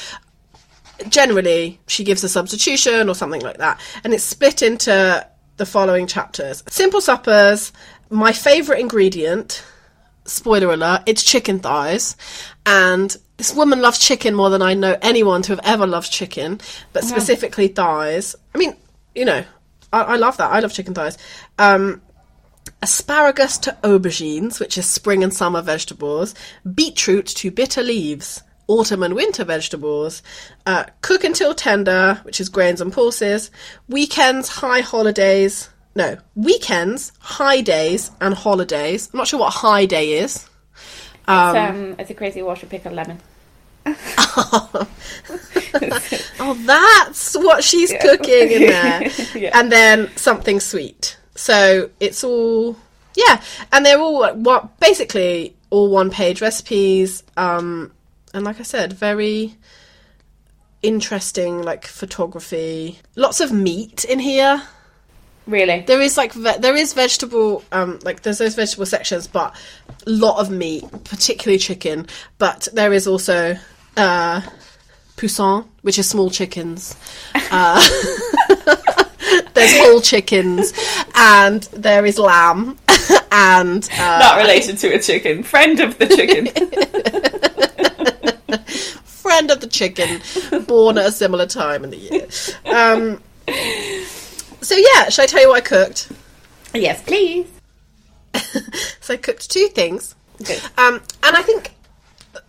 [1.09, 3.81] generally she gives a substitution or something like that.
[4.05, 7.73] And it's split into the following chapters Simple suppers,
[8.11, 9.65] my favourite ingredient.
[10.25, 12.17] Spoiler alert, it's chicken thighs.
[12.65, 16.61] And this woman loves chicken more than I know anyone to have ever loved chicken,
[16.93, 18.37] but specifically thighs.
[18.55, 18.77] I mean,
[19.17, 19.45] you know,
[19.93, 20.53] I, I love that.
[20.53, 21.19] I love chicken thighs.
[21.59, 22.03] Um,
[22.83, 26.35] asparagus to aubergines, which is spring and summer vegetables,
[26.75, 30.23] beetroot to bitter leaves, autumn and winter vegetables,
[30.67, 33.51] uh, cook until tender, which is grains and pulses,
[33.89, 39.11] weekends, high holidays, no, weekends, high days, and holidays.
[39.13, 40.49] I'm not sure what high day is.
[41.29, 43.19] it's, um, it's a crazy water pickled lemon.
[46.45, 49.11] Oh, that's what she's cooking in there.
[49.35, 49.59] Yeah.
[49.59, 51.17] And then something sweet.
[51.35, 52.77] So it's all,
[53.15, 53.43] yeah.
[53.73, 57.23] And they're all what, basically all one page recipes.
[57.37, 57.93] Um,
[58.35, 59.55] and like I said, very
[60.83, 62.99] interesting, like photography.
[63.17, 64.63] Lots of meat in here.
[65.47, 65.81] Really?
[65.87, 69.55] There is like ve- there is vegetable um like there's those vegetable sections, but
[70.07, 72.07] a lot of meat, particularly chicken.
[72.39, 73.57] But there is also
[73.97, 74.41] uh
[75.17, 76.97] poussin, which is small chickens.
[77.51, 77.81] Uh,
[79.55, 80.73] there's whole chickens,
[81.15, 82.79] and there is lamb,
[83.33, 85.43] and uh, Not related to a chicken.
[85.43, 86.49] Friend of the chicken.
[89.05, 90.21] friend of the chicken,
[90.67, 92.27] born at a similar time in the year.
[92.75, 93.23] Um,
[94.61, 96.13] so yeah, should I tell you what I cooked?
[96.75, 97.47] yes, please.
[99.01, 100.15] So I cooked two things.
[100.45, 100.61] Good.
[100.79, 101.73] Um, and I think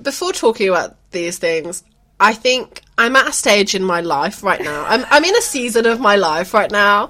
[0.02, 1.84] before talking about these things,
[2.20, 4.86] I think I'm at a stage in my life right now.
[4.88, 7.10] I'm, I'm in a season of my life right now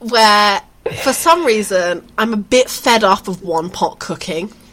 [0.00, 0.60] where,
[1.02, 4.52] for some reason, I'm a bit fed up of one pot cooking.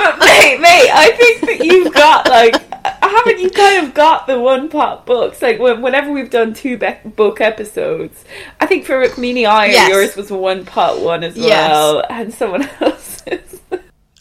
[0.00, 2.54] But mate, mate, I think that you've got like,
[3.02, 5.42] haven't you kind of got the one pot books?
[5.42, 8.24] Like when, whenever we've done two be- book episodes,
[8.60, 9.88] I think for Rukmini Iyer, Yes.
[9.90, 11.68] yours was one pot one as Yes.
[11.70, 13.60] well, and someone else's.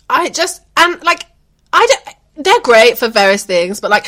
[0.09, 1.23] I just and like
[1.71, 4.05] I don't, they're great for various things, but like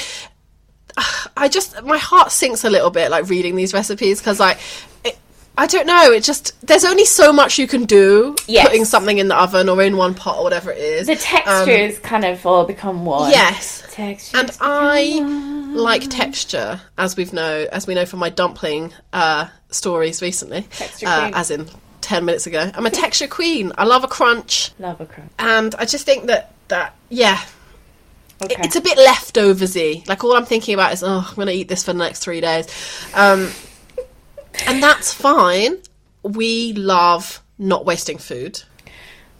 [1.37, 4.59] I just my heart sinks a little bit like reading these recipes because like
[5.05, 5.17] it,
[5.57, 6.11] I don't know.
[6.11, 8.67] It just there's only so much you can do Yes.
[8.67, 11.07] putting something in the oven or in one pot or whatever it is.
[11.07, 13.29] the textures kind of all become one.
[13.29, 14.39] yes, Textures.
[14.39, 15.19] and I
[15.75, 21.07] like texture as we've know as we know from my dumpling uh, stories recently, Texture
[21.07, 21.67] uh, as in
[21.99, 22.71] ten minutes ago.
[22.73, 23.71] I'm a texture queen.
[23.77, 25.31] I love a crunch, love a crunch.
[25.37, 27.39] and I just think that that yeah.
[28.43, 28.55] Okay.
[28.63, 30.07] It's a bit leftoversy.
[30.07, 32.19] Like all I'm thinking about is, oh, I'm going to eat this for the next
[32.23, 32.65] three days,
[33.13, 33.51] um,
[34.67, 35.77] and that's fine.
[36.23, 38.61] We love not wasting food.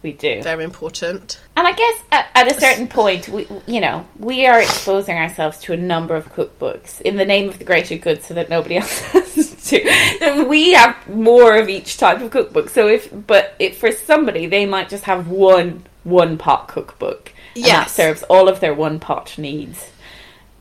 [0.02, 0.42] we do.
[0.42, 1.40] Very important.
[1.56, 5.58] And I guess at, at a certain point, we, you know, we are exposing ourselves
[5.60, 8.76] to a number of cookbooks in the name of the greater good, so that nobody
[8.78, 10.44] else has to.
[10.48, 12.68] We have more of each type of cookbook.
[12.68, 17.64] So if, but if for somebody, they might just have one one pot cookbook, and
[17.66, 19.88] that serves all of their one pot needs.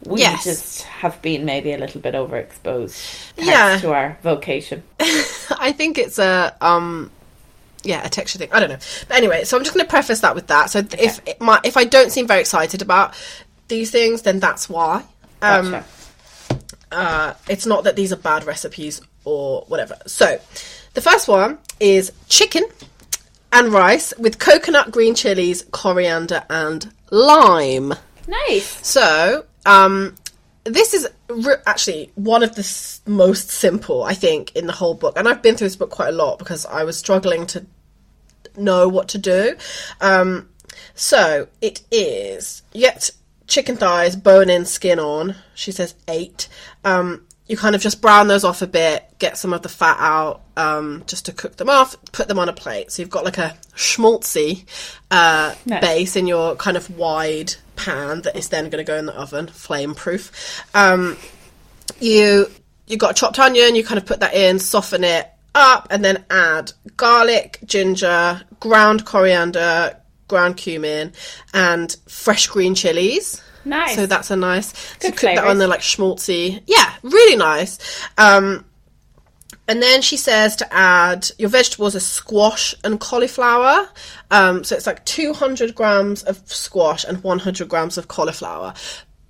[0.06, 0.44] We Yes.
[0.44, 3.78] just have been maybe a little bit overexposed, Yeah.
[3.80, 4.84] to our vocation.
[5.00, 7.12] I think it's a um
[7.84, 8.50] yeah, a texture thing.
[8.52, 8.78] I don't know.
[9.08, 10.70] But anyway, so I'm just going to preface that with that.
[10.70, 13.16] So if it my, if I don't seem very excited about
[13.70, 15.04] these things, then that's why.
[15.42, 15.86] Um, Gotcha.
[16.92, 19.98] uh, it's not that these are bad recipes or whatever.
[20.06, 20.40] So,
[20.94, 22.64] the first one is chicken
[23.52, 27.94] and rice with coconut, green chilies, coriander, and lime.
[28.28, 28.86] nice.
[28.88, 30.15] So, um,
[30.63, 34.93] this is re- actually one of the s- most simple, I think, in the whole
[34.93, 35.17] book.
[35.17, 37.65] And I've been through this book quite a lot because I was struggling to
[38.58, 39.56] know what to do.
[40.02, 40.50] Um,
[40.93, 43.12] so it is you get
[43.47, 45.36] chicken thighs, bone in, skin on.
[45.56, 46.47] She says eight.
[46.84, 49.97] Um, you kind of just brown those off a bit, get some of the fat
[50.00, 52.91] out, um, just to cook them off, put them on a plate.
[52.91, 54.65] So you've got like a schmaltzy
[55.10, 55.82] uh, Nice.
[55.82, 59.15] base in your kind of wide pan that is then going to go in the
[59.20, 60.63] oven, flame proof.
[60.74, 61.17] Um,
[62.00, 62.48] you
[62.88, 66.04] you got a chopped onion, you kind of put that in, soften it up, and
[66.04, 71.13] then add garlic, ginger, ground coriander, ground cumin,
[71.54, 73.41] and fresh green chilies.
[73.63, 73.96] Nice.
[73.96, 74.67] So that's a nice.
[75.00, 76.62] so Good cook that on the like schmaltzy.
[76.65, 77.80] Yeah, really nice.
[78.17, 78.65] Um,
[79.72, 83.88] and then she says to add your vegetables are squash and cauliflower.
[84.30, 88.74] Um, so it's like 200 grams of squash and 100 grams of cauliflower.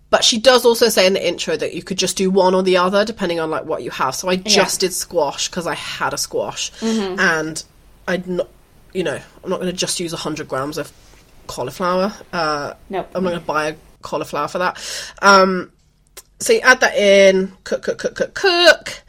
[0.10, 2.64] But she does also say in the intro that you could just do one or
[2.64, 4.16] the other depending on like what you have.
[4.16, 6.72] So I just did squash because I had a squash,
[7.20, 7.64] and
[8.08, 8.50] I'd not,
[8.94, 10.92] you know, I'm not going to just use 100 grams of
[11.46, 12.14] cauliflower.
[12.34, 13.10] Uh, Nope.
[13.14, 15.14] I'm not going to buy a cauliflower for that.
[15.22, 15.72] Um,
[16.42, 19.04] so you add that in, cook, cook, cook, cook, cook,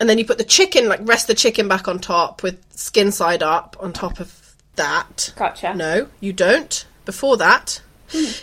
[0.00, 3.12] and then you put the chicken, like rest the chicken back on top with skin
[3.12, 5.32] side up on top of that.
[5.36, 5.74] Gotcha.
[5.74, 6.86] No, you don't.
[7.04, 7.80] Before that,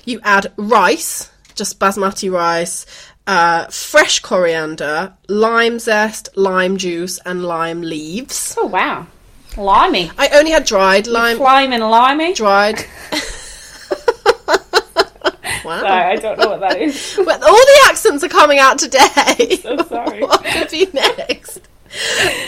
[0.06, 2.86] you add rice, just basmati rice,
[3.28, 8.56] uh, fresh coriander, lime zest, lime juice, and lime leaves.
[8.58, 9.08] Oh wow,
[9.58, 11.38] limey, I only had dried lime.
[11.38, 12.34] slime and limey.
[12.34, 12.86] dried.
[15.64, 15.86] Wow.
[15.86, 17.18] I don't know what that is.
[17.26, 19.58] Well, all the accents are coming out today.
[19.62, 20.22] So sorry.
[20.26, 21.62] what could be next?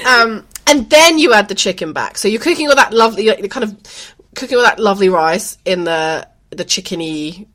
[0.05, 2.17] Um, and then you add the chicken back.
[2.17, 5.85] So you're cooking all that lovely, like, kind of cooking all that lovely rice in
[5.85, 7.47] the the chickeny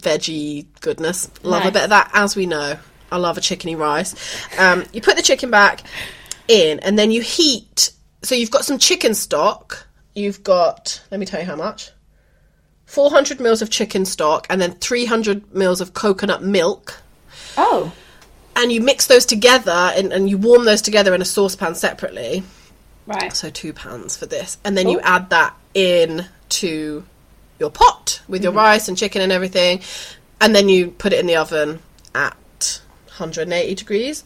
[0.00, 1.30] veggie goodness.
[1.42, 2.78] Love a bit of that, as we know.
[3.12, 4.14] I love a chickeny rice.
[4.58, 5.82] Um, you put the chicken back
[6.48, 7.92] in, and then you heat.
[8.22, 9.86] So you've got some chicken stock.
[10.14, 11.90] You've got, let me tell you how much.
[12.90, 17.00] 400 mils of chicken stock, and then 300 mils of coconut milk
[17.56, 17.92] Oh,
[18.56, 22.42] and you mix those together and, and you warm those together in a saucepan separately.
[23.06, 23.32] right.
[23.32, 25.02] So two pans for this, and then you Oh.
[25.04, 26.26] add that in
[26.60, 27.04] to
[27.60, 28.58] your pot with your mm-hmm.
[28.58, 29.82] rice and chicken and everything,
[30.40, 31.78] and then you put it in the oven
[32.12, 34.24] at 180 degrees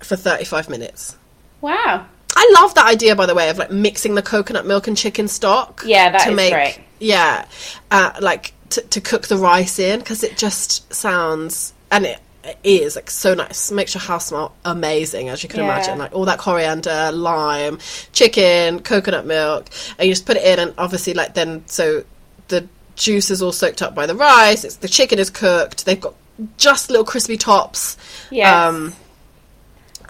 [0.00, 1.16] for 35 minutes.
[1.60, 2.06] Wow.
[2.44, 5.28] I love that idea, by the way, of like mixing the coconut milk and chicken
[5.28, 5.82] stock.
[5.86, 6.78] Yeah, that to is make, great.
[7.00, 7.46] Yeah,
[7.90, 12.18] uh, like to, to cook the rice in because it just sounds and it,
[12.62, 13.70] is like so nice.
[13.70, 15.72] Makes your house smell amazing, as you can Yeah.
[15.72, 15.98] imagine.
[15.98, 17.78] Like all that coriander, lime,
[18.12, 22.04] chicken, coconut milk, and you just put it in, and obviously, like then so
[22.48, 24.62] the juice is all soaked up by the rice.
[24.64, 25.86] It's the chicken is cooked.
[25.86, 26.14] They've got
[26.58, 27.96] just little crispy tops.
[28.30, 28.52] Yes.
[28.52, 28.92] Um,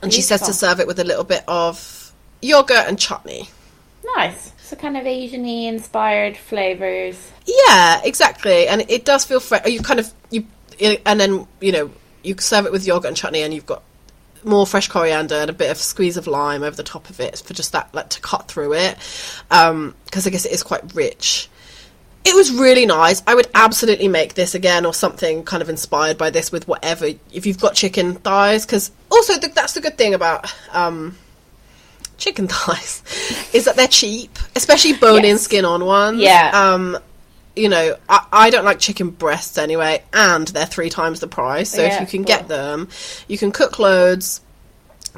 [0.03, 1.79] and she says to serve it with a little bit of
[2.45, 3.49] yogurt and chutney.
[4.17, 4.53] nice.
[4.59, 7.33] So kind of Asian-y inspired flavors.
[7.47, 8.67] Yeah, exactly.
[8.67, 9.67] And it does feel fresh.
[9.67, 10.47] You kind of you,
[10.81, 11.91] and then you know
[12.23, 13.83] you serve it with yogurt and chutney, and you've got
[14.43, 17.39] more fresh coriander and a bit of squeeze of lime over the top of it
[17.39, 18.97] for just that like to cut through it.
[19.49, 21.49] Because I guess it is quite rich.
[22.27, 23.23] It was really nice.
[23.27, 27.07] I would absolutely make this again or something kind of inspired by this with whatever.
[27.33, 31.19] If you've got chicken thighs, because also the, that's the good thing about um,
[32.25, 33.03] chicken thighs
[33.53, 35.43] is that they're cheap, especially bone-in, Yes.
[35.43, 36.21] skin-on ones.
[36.21, 36.51] Yeah.
[36.55, 36.99] Um,
[37.57, 41.71] you know, I, I don't like chicken breasts anyway, and they're three times the price.
[41.71, 42.39] So Yeah, if you can well.
[42.39, 42.89] get them,
[43.29, 44.41] you can cook loads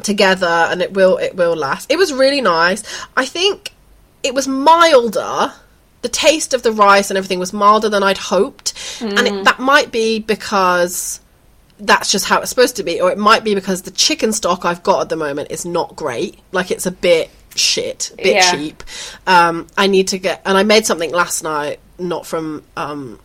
[0.03, 1.91] together, and it will it will last.
[1.91, 2.83] It was really nice.
[3.17, 3.73] I think
[4.23, 5.53] it was milder.
[6.03, 9.41] The taste of the rice and everything was milder than I'd hoped, and Mm.
[9.41, 11.21] it, that might be because
[11.79, 14.65] that's just how it's supposed to be, or it might be because the chicken stock
[14.65, 16.39] I've got at the moment is not great.
[16.53, 18.51] Like it's a bit shit, a bit Yeah.
[18.51, 18.83] cheap.
[19.27, 23.19] Um, I need to get, and I made something last night, not from um,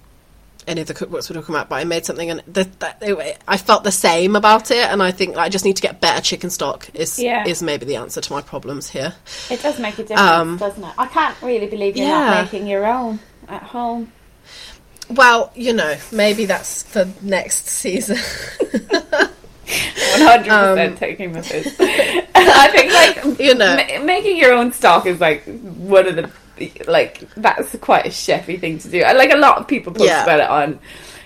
[0.67, 3.37] any of the cookbooks we're talking about, but I made something, and the, that, it,
[3.47, 6.21] I felt the same about it, and I think I just need to get better
[6.21, 6.87] chicken stock.
[6.93, 7.45] Is Yeah.
[7.47, 9.13] is maybe the answer to my problems here.
[9.49, 10.93] It does make a difference, Um, doesn't it?
[10.97, 12.19] I can't really believe you're yeah.
[12.29, 14.11] not making your own at home.
[15.11, 18.17] Well, you know, maybe that's for next season.
[20.11, 21.75] One hundred percent taking with this.
[22.35, 23.75] I think like Um, You know.
[23.77, 26.29] ma- making your own stock is like one of the
[26.87, 29.01] like that's quite a chefy thing to do.
[29.03, 30.23] And like a lot of people post Yeah.
[30.23, 30.79] about it on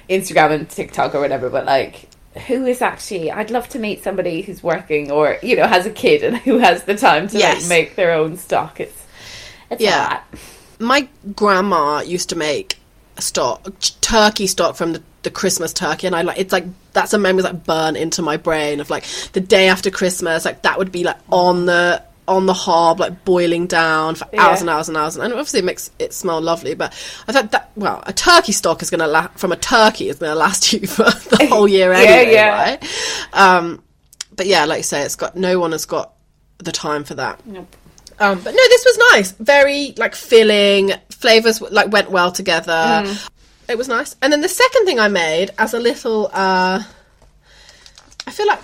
[0.10, 2.08] Instagram and TikTok or whatever, but like
[2.48, 5.92] who is actually I'd love to meet somebody who's working or you know has a
[5.92, 7.62] kid and who has the time to Yes.
[7.64, 8.80] like make their own stock.
[8.80, 9.06] It's
[9.72, 10.22] it's Yeah.
[10.80, 12.78] my grandma used to make
[13.20, 13.68] stock
[14.02, 17.42] turkey stock from the, the christmas turkey and i like it's like that's a memory
[17.44, 21.04] like burn into my brain of like the day after christmas like that would be
[21.04, 25.16] like on the on the hob like boiling down for hours and hours and hours
[25.16, 26.92] and obviously it makes it smell lovely but
[27.28, 30.34] i thought that well a turkey stock is gonna last from a turkey is gonna
[30.36, 32.50] last you for the whole year Yeah, anyway yeah.
[32.50, 32.84] right
[33.34, 33.84] um
[34.36, 36.14] but yeah like you say it's got no one has got
[36.58, 37.76] the time for that Nope.
[38.20, 39.32] Um, but no, this was nice.
[39.32, 40.94] Very like filling.
[41.10, 42.72] Flavors like went well together.
[42.72, 43.30] Mm.
[43.68, 44.16] It was nice.
[44.22, 46.84] And then the second thing I made as a little, uh,
[48.28, 48.60] I feel like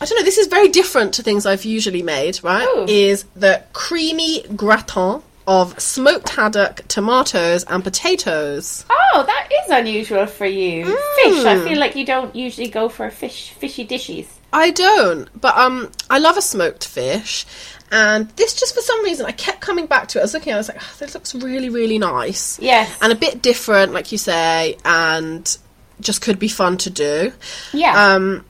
[0.00, 0.24] I don't know.
[0.24, 2.42] This is very different to things I've usually made.
[2.42, 2.66] Right?
[2.66, 2.86] Ooh.
[2.88, 8.84] Is the creamy gratin of smoked haddock, tomatoes, and potatoes.
[8.88, 10.84] Oh, that is unusual for you.
[10.84, 11.44] Fish.
[11.44, 14.28] I feel like you don't usually go for fish fishy dishes.
[14.52, 17.46] I don't, but um, I love a smoked fish,
[17.90, 20.22] and this just for some reason I kept coming back to it.
[20.22, 22.96] I was looking, I was like, oh, this looks really, really nice, Yes.
[23.02, 25.58] and a bit different, like you say, and
[26.00, 27.32] just could be fun to do.
[27.72, 28.14] Yeah.
[28.14, 28.44] Um,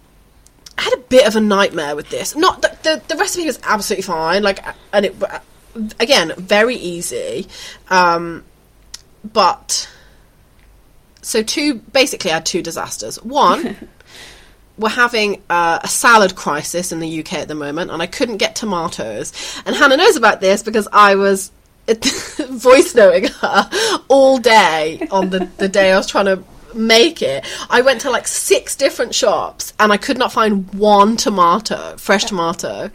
[0.78, 2.34] I had a bit of a nightmare with this.
[2.36, 4.60] Not the the, the recipe was absolutely fine, like,
[4.92, 5.14] and it
[5.98, 7.46] again very easy,
[7.88, 8.44] um,
[9.24, 9.88] but
[11.22, 13.22] so two basically I had two disasters.
[13.22, 13.88] One.
[14.80, 18.56] we're having a salad crisis in the UK at the moment, and I couldn't get
[18.56, 19.32] tomatoes.
[19.66, 21.52] And Hannah knows about this because I was
[22.48, 23.70] voice noting her
[24.08, 26.42] all day on the, the day I was trying to
[26.74, 27.44] make it.
[27.68, 32.24] I went to like six different shops and I could not find one tomato, fresh
[32.24, 32.90] tomato.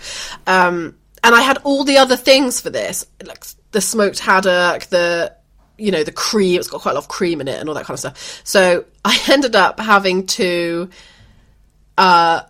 [0.47, 5.35] Um, and I had all the other things for this, like the smoked haddock, the
[5.77, 6.57] you know, the cream.
[6.57, 8.41] It's got quite a lot of cream in it and all that kind of stuff.
[8.45, 10.89] So I ended up having to
[11.97, 12.41] uh,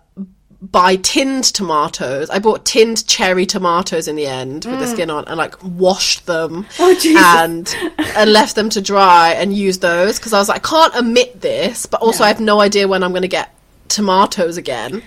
[0.61, 2.29] buy tinned tomatoes.
[2.29, 6.25] I bought tinned cherry tomatoes in the end with the skin on, and like washed
[6.25, 7.75] them and
[8.15, 11.41] and left them to dry and used those because I was like, I can't omit
[11.41, 13.53] this, but also I have no idea when I'm going to get
[13.89, 15.03] tomatoes again.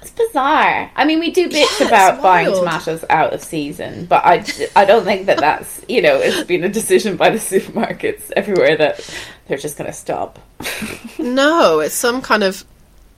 [0.00, 0.90] It's bizarre.
[0.96, 4.84] I mean, we do bitch Yeah, about buying tomatoes out of season, but I, I
[4.84, 9.08] don't think that that's, you know, it's been a decision by the supermarkets everywhere that
[9.46, 10.38] they're just going to stop.
[11.18, 12.64] No, it's some kind of.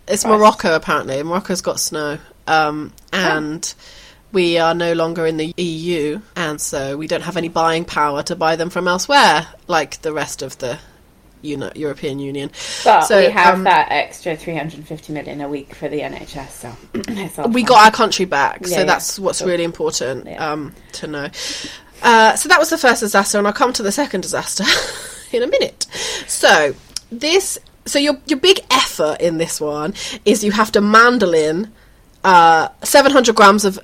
[0.06, 1.22] It's Morocco apparently.
[1.22, 3.74] Morocco's got snow, um, and
[4.32, 8.22] we are no longer in the EU, and so we don't have any buying power
[8.24, 10.78] to buy them from elsewhere, like the rest of the
[11.40, 12.50] Uni- European Union.
[12.84, 17.46] But So, we have um, that extra 350 million a week for the NHS, so
[17.48, 18.84] we got our country back, Yeah, so yeah.
[18.84, 19.48] that's what's Cool.
[19.48, 20.52] really important Yeah.
[20.52, 21.28] um, to know.
[22.02, 24.64] Uh, so that was the first disaster, and I'll come to the second disaster
[25.36, 25.86] in a minute.
[26.26, 26.74] So
[27.10, 31.72] this, so your your big effort in this one is you have to mandolin
[32.22, 33.78] uh, 700 grams of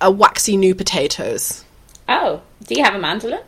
[0.00, 1.64] uh, waxy new potatoes.
[2.08, 3.40] Oh, do you have a mandolin?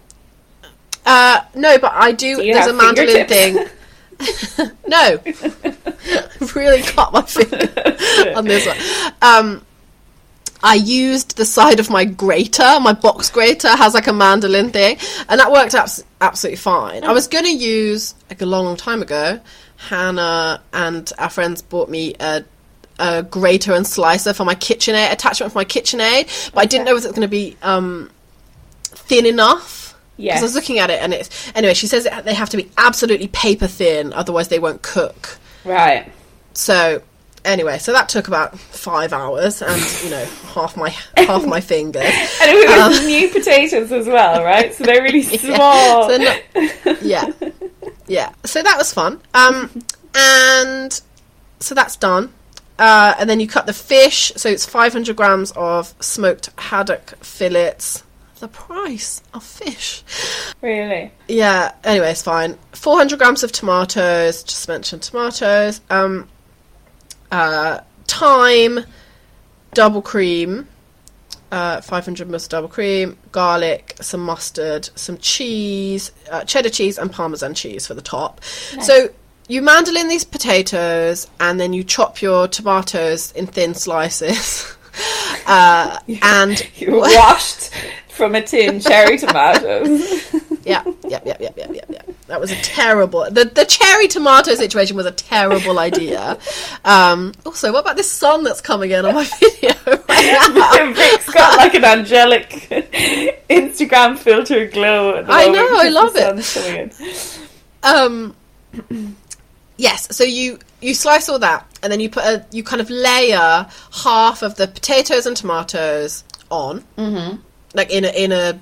[1.05, 2.37] Uh, no, but I do.
[2.37, 3.67] Do there's a mandolin thing.
[4.87, 8.77] no, I've really cut my finger on this one.
[9.21, 9.67] Um,
[10.63, 12.79] I used the side of my grater.
[12.81, 17.05] My box grater has like a mandolin thing, and that worked abs- absolutely fine.
[17.05, 19.41] I was going to use like a long, long time ago.
[19.89, 22.45] Hannah and our friends bought me a.
[22.99, 26.93] A grater and slicer for my KitchenAid attachment for my KitchenAid, but I didn't know
[26.95, 28.11] if it was going to be um,
[28.85, 29.99] thin enough.
[30.19, 30.35] Yes.
[30.37, 31.75] Because I was looking at it, and it's anyway.
[31.75, 35.39] She says they have to be absolutely paper thin, otherwise they won't cook.
[35.65, 36.13] Right.
[36.53, 37.03] So
[37.45, 40.25] anyway, so that took about five hours, and you know,
[40.55, 42.05] half my half my fingers.
[42.05, 44.73] And it was new potatoes as well, right?
[44.75, 46.09] So they're really small.
[46.11, 47.33] So no- yeah,
[48.07, 48.33] yeah.
[48.45, 49.21] So that was fun.
[49.35, 49.71] Um,
[50.15, 51.01] and
[51.61, 52.33] so that's done.
[52.79, 54.33] Uh, and then you cut the fish.
[54.37, 58.03] So it's 500 grams of smoked haddock fillets.
[58.41, 60.03] The price of fish.
[60.61, 61.13] really?
[61.29, 62.59] Yeah, anyway, it's fine.
[62.73, 65.81] 400 grams of tomatoes, just mentioned tomatoes.
[65.89, 66.29] Um,
[67.31, 68.81] uh, thyme,
[69.75, 70.67] double cream,
[71.53, 77.13] uh, 500 mils of double cream, garlic, some mustard, some cheese, uh, cheddar cheese, and
[77.13, 78.43] parmesan cheese for the top.
[78.81, 79.11] So
[79.49, 84.75] you mandolin these potatoes, and then you chop your tomatoes in thin slices.
[85.47, 87.71] uh, and You washed
[88.09, 90.35] from a tin cherry tomatoes.
[90.65, 92.03] yeah, yeah, yeah, yeah, yeah, yeah, yeah.
[92.33, 93.27] That was a terrible.
[93.31, 96.39] The the cherry tomato situation was a terrible idea.
[96.83, 99.75] Um, also, what about this sun that's coming in on my video?
[99.85, 100.93] right?
[100.97, 102.49] Vic's got like an angelic
[103.51, 105.17] Instagram filter glow.
[105.17, 106.43] At the I know, I love it.
[106.43, 106.91] sun's coming
[107.85, 108.35] in.
[108.89, 109.17] um,
[109.77, 110.17] yes.
[110.17, 113.67] So you you slice all that, and then you put a you kind of layer
[114.05, 117.37] half of the potatoes and tomatoes on, mm-hmm.
[117.75, 118.59] like in a in a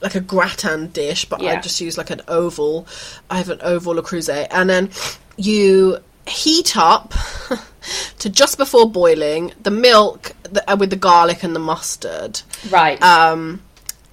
[0.00, 2.86] like a gratin dish, but I just use like an oval.
[3.30, 4.90] I have an oval Creuset, and then
[5.36, 7.14] you heat up
[8.18, 10.32] to just before boiling the milk
[10.66, 12.42] uh, with the garlic and the mustard.
[12.70, 13.00] Right.
[13.02, 13.62] Um,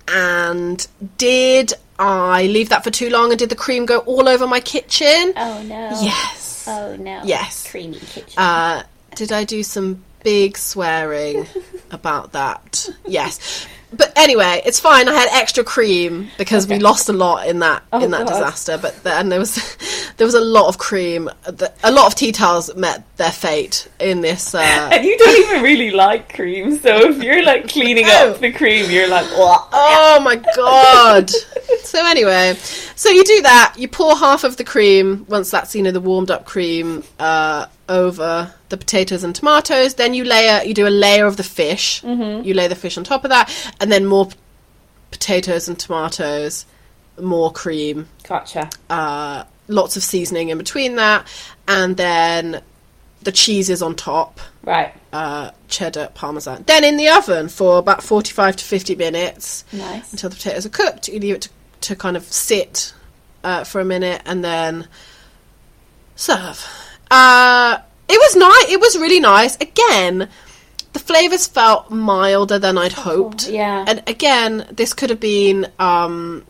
[0.08, 0.86] and
[1.18, 3.32] did I leave that for too long?
[3.32, 5.34] And did the cream go all over my kitchen?
[5.36, 5.90] oh no.
[6.02, 6.66] Yes.
[6.68, 7.22] Oh no.
[7.24, 7.70] Yes.
[7.70, 8.34] Creamy kitchen.
[8.38, 8.84] Uh,
[9.16, 11.48] did I do some big swearing
[11.92, 12.90] about that?
[13.06, 13.68] Yes.
[13.96, 15.08] But anyway, it's fine.
[15.08, 18.30] I had extra cream because we lost a lot in that in that Oh, God.
[18.34, 18.78] disaster.
[18.78, 19.56] But then there was
[20.18, 21.30] there was a lot of cream.
[21.46, 24.56] The- A lot of tea towels met their fate in this.
[24.56, 24.60] Uh,
[24.92, 28.90] and you don't even really like cream, so if you're like cleaning up the cream,
[28.90, 31.30] you're like, "Wah." Oh my god.
[31.84, 32.56] so anyway,
[32.96, 33.76] so you do that.
[33.78, 37.68] You pour half of the cream once that's you know the warmed up cream uh,
[37.90, 39.96] over the potatoes and tomatoes.
[39.96, 40.64] Then you layer.
[40.64, 42.02] You do a layer of the fish.
[42.02, 42.46] Mm-hmm.
[42.46, 44.36] You lay the fish on top of that, and then more p-
[45.12, 46.66] potatoes and tomatoes,
[47.22, 48.70] more cream, Gotcha.
[48.90, 51.28] uh, lots of seasoning in between that,
[51.68, 52.62] and then
[53.22, 54.94] the cheeses on top Right.
[55.14, 56.64] uh, cheddar parmesan.
[56.68, 60.12] Then in the oven for about 45 to 50 minutes Nice.
[60.12, 61.08] until the potatoes are cooked.
[61.08, 61.50] You leave it to,
[61.82, 62.94] to kind of sit
[63.44, 64.88] uh, for a minute and then
[66.16, 66.66] serve.
[67.12, 67.78] Uh,
[68.08, 68.70] it was nice.
[68.72, 69.56] It was really nice.
[69.58, 70.30] Again,
[70.94, 73.48] the flavors felt milder than I'd hoped.
[73.48, 73.86] yeah.
[73.88, 75.68] And again, this could have been.
[75.80, 76.46] Um,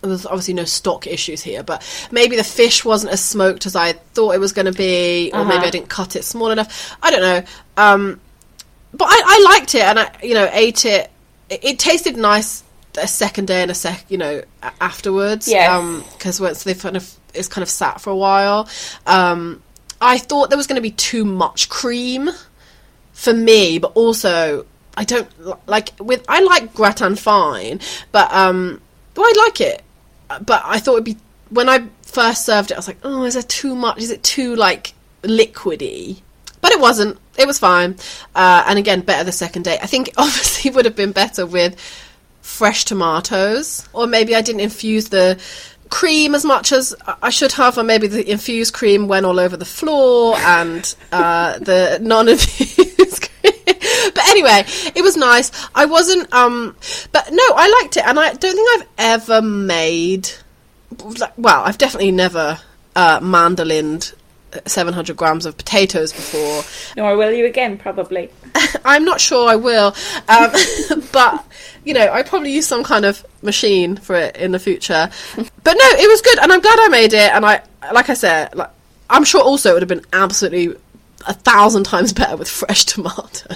[0.00, 1.82] there's obviously no stock issues here, but
[2.12, 5.44] maybe the fish wasn't as smoked as I thought it was going to be, or
[5.44, 5.66] maybe Uh-huh.
[5.66, 6.96] I didn't cut it small enough.
[7.02, 7.42] I don't know.
[7.76, 8.20] Um,
[8.94, 11.10] but I, I liked it, and I, you know, ate it.
[11.50, 12.62] It, it tasted nice.
[12.96, 14.42] a second day and a sec, you know,
[14.80, 15.48] afterwards.
[15.48, 16.02] Yes.
[16.12, 18.68] because once they've kind of it's kind of sat for a while.
[19.06, 19.62] Um,
[20.00, 22.30] I thought there was going to be too much cream
[23.12, 24.66] for me, but also
[24.96, 25.28] I don't
[25.68, 27.80] like with I like gratin fine,
[28.12, 28.80] but um,
[29.16, 29.82] well, I like it,
[30.44, 31.16] but I thought it'd be
[31.50, 33.98] when I first served it, I was like, oh, is there too much?
[33.98, 36.20] Is it too like liquidy?
[36.60, 37.18] But it wasn't.
[37.38, 37.96] It was fine,
[38.34, 39.78] uh, and again, better the second day.
[39.80, 41.78] I think obviously would have been better with
[42.40, 45.40] fresh tomatoes, or maybe I didn't infuse the
[45.90, 49.56] cream as much as I should have, or maybe the infused cream went all over
[49.56, 53.52] the floor and uh, the non-infused cream.
[54.14, 54.64] But anyway,
[54.94, 55.50] it was nice.
[55.74, 56.76] I wasn't, um,
[57.12, 60.30] but no, I liked it, and I don't think I've ever made.
[61.36, 62.58] Well, I've definitely never
[62.96, 64.12] uh, mandolined
[64.66, 66.62] 700 grams of potatoes before.
[66.96, 68.30] Nor will you again, probably.
[68.84, 69.94] I'm not sure I will,
[70.28, 70.50] um,
[71.12, 71.44] but
[71.84, 75.10] you know, I probably use some kind of machine for it in the future.
[75.36, 77.32] But no, it was good, and I'm glad I made it.
[77.32, 78.70] And I, like I said, like
[79.10, 80.76] I'm sure also it would have been absolutely
[81.26, 83.48] a thousand times better with fresh tomato.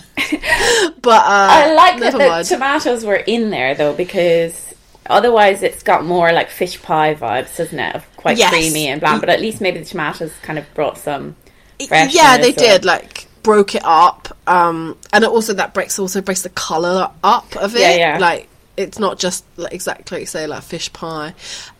[1.03, 4.72] but uh, I like that never the tomatoes were in there though, because
[5.13, 7.95] otherwise it's got more like fish pie vibes, doesn't it?
[7.95, 8.51] Of quite Yes.
[8.51, 9.21] creamy and bland.
[9.21, 11.37] But at least maybe the tomatoes kind of brought some.
[11.79, 16.21] yeah, they or- did like broke it up, um, and it also that breaks also
[16.21, 17.81] breaks the color up of it.
[17.81, 18.19] Yeah, yeah.
[18.19, 21.35] Like it's not just like, exactly say like fish pie.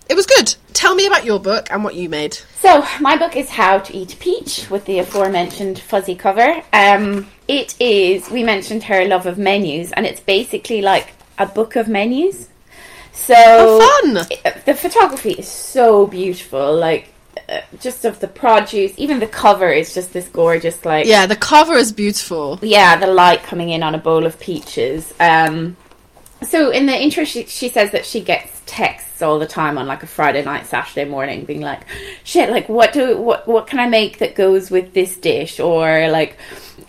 [0.09, 0.55] It was good.
[0.75, 2.37] Tell me about your book and what you made.
[2.61, 6.63] So my book is How to Eat Peach with the aforementioned fuzzy cover.
[6.73, 8.29] Um, it is.
[8.29, 12.49] We mentioned her love of menus, and it's basically like a book of menus.
[13.13, 14.27] So Oh, fun!
[14.31, 16.75] it- the photography is so beautiful.
[16.77, 17.09] Like.
[17.49, 21.35] Uh, just of the produce, even the cover is just this gorgeous, like Yeah, the
[21.35, 22.59] cover is beautiful.
[22.63, 25.13] yeah, the light coming in on a bowl of peaches.
[25.19, 25.77] Um,
[26.47, 29.87] so in the intro, she, she says that she gets texts all the time on
[29.87, 31.81] like a Friday night, Saturday morning, being like,
[32.23, 36.09] "Shit, like what do what what can I make that goes with this dish?" Or
[36.11, 36.37] like,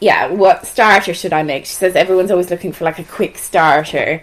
[0.01, 3.37] "Yeah, what starter should I make?" She says everyone's always looking for like a quick
[3.37, 4.21] starter.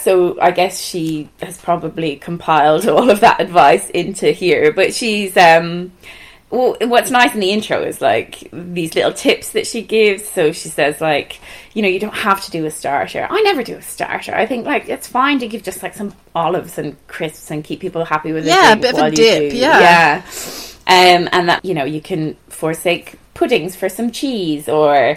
[0.00, 4.72] So I guess she has probably compiled all of that advice into here.
[4.72, 5.92] But she's um,
[6.50, 10.28] well, what's nice in the intro is like these little tips that she gives.
[10.28, 11.40] So she says like,
[11.74, 13.26] you know, you don't have to do a starter.
[13.30, 14.34] I never do a starter.
[14.34, 17.80] I think like it's fine to give just like some olives and crisps and keep
[17.80, 18.48] people happy with it.
[18.48, 19.80] Yeah, a bit of a dip, yeah.
[19.80, 20.22] yeah.
[20.86, 25.16] Um, and that you know you can forsake puddings for some cheese or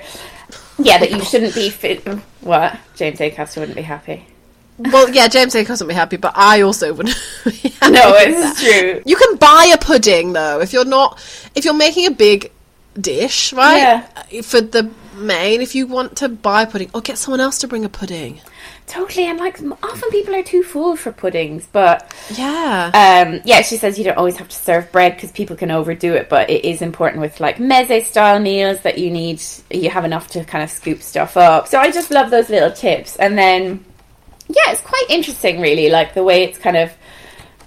[0.77, 2.07] yeah that you shouldn't be fit.
[2.41, 4.27] What James Acaster wouldn't be happy.
[4.77, 5.63] Well, yeah, James A.
[5.63, 7.15] wasn't be happy, but I also wouldn't.
[7.45, 9.01] be happy No, it's true.
[9.05, 11.19] You can buy a pudding though if you're not
[11.55, 12.51] if you're making a big
[12.99, 13.77] dish, right?
[13.77, 14.41] Yeah.
[14.41, 17.85] For the main, if you want to buy pudding, or get someone else to bring
[17.85, 18.41] a pudding.
[18.85, 22.91] Totally, and like often people are too full for puddings, but Yeah.
[22.93, 26.13] Um, yeah, she says you don't always have to serve bread because people can overdo
[26.13, 30.05] it, but it is important with like meze style meals that you need, you have
[30.05, 31.67] enough to kind of scoop stuff up.
[31.67, 33.15] So I just love those little tips.
[33.15, 33.85] And then,
[34.47, 36.91] yeah, it's quite interesting, really, like the way it's kind of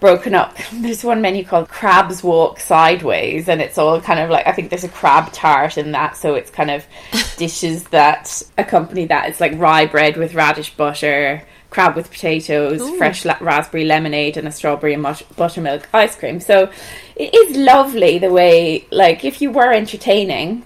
[0.00, 0.56] broken up.
[0.72, 4.70] There's one menu called Crabs Walk Sideways, and it's all kind of like I think
[4.70, 6.86] there's a crab tart in that, so it's kind of
[7.36, 9.28] dishes that accompany that.
[9.28, 14.46] It's like rye bread with radish butter, crab with potatoes, fresh la- raspberry lemonade, and
[14.46, 16.40] a strawberry and mut- buttermilk ice cream.
[16.40, 16.70] So
[17.16, 20.64] it is lovely the way, like, if you were entertaining,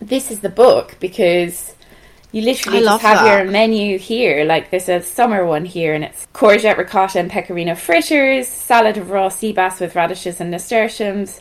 [0.00, 1.74] this is the book because.
[2.32, 3.42] You literally I just have that.
[3.42, 4.44] your menu here.
[4.44, 9.10] Like there's a summer one here, and it's courgette, ricotta, and pecorino fritters, salad of
[9.10, 11.40] raw sea bass with radishes and nasturtiums,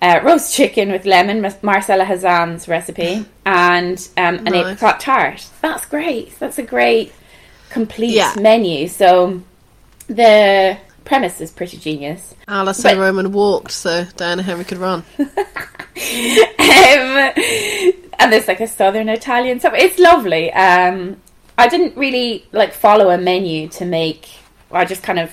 [0.00, 4.54] uh, roast chicken with lemon, Mar- Marcella Hazan's recipe, and um, an Nice.
[4.66, 5.44] apricot tart.
[5.60, 6.38] That's great.
[6.38, 7.12] That's a great
[7.70, 8.32] complete Yeah.
[8.38, 8.86] menu.
[8.86, 9.42] So
[10.06, 12.34] the premise is pretty genius.
[12.46, 15.02] Alice but- and Roman walked so Diana Henry could run.
[15.18, 15.28] um,
[18.18, 19.74] and there's like a southern Italian stuff.
[19.76, 20.52] It's lovely.
[20.52, 21.18] Um,
[21.56, 24.28] I didn't really like follow a menu to make.
[24.70, 25.30] I just kind of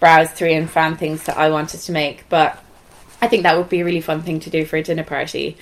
[0.00, 2.28] browsed through and found things that I wanted to make.
[2.28, 2.62] But
[3.20, 5.56] I think that would be a really fun thing to do for a dinner party.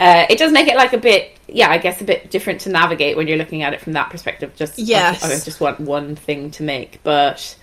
[0.00, 2.68] Uh, it does make it like a bit, yeah, I guess a bit different to
[2.68, 4.54] navigate when you're looking at it from that perspective.
[4.54, 5.24] Just Yes.
[5.24, 7.56] I just want one thing to make, but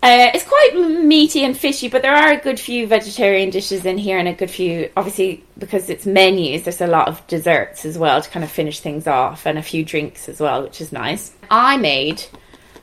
[0.00, 3.98] uh, it's quite meaty and fishy, but there are a good few vegetarian dishes in
[3.98, 7.98] here and a good few, obviously, because it's menus, there's a lot of desserts as
[7.98, 10.92] well to kind of finish things off and a few drinks as well, which is
[10.92, 11.32] nice.
[11.50, 12.24] I made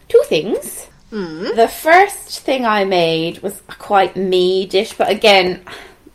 [0.10, 0.88] two things.
[1.56, 5.64] The first thing I made was a quite me dish, but again,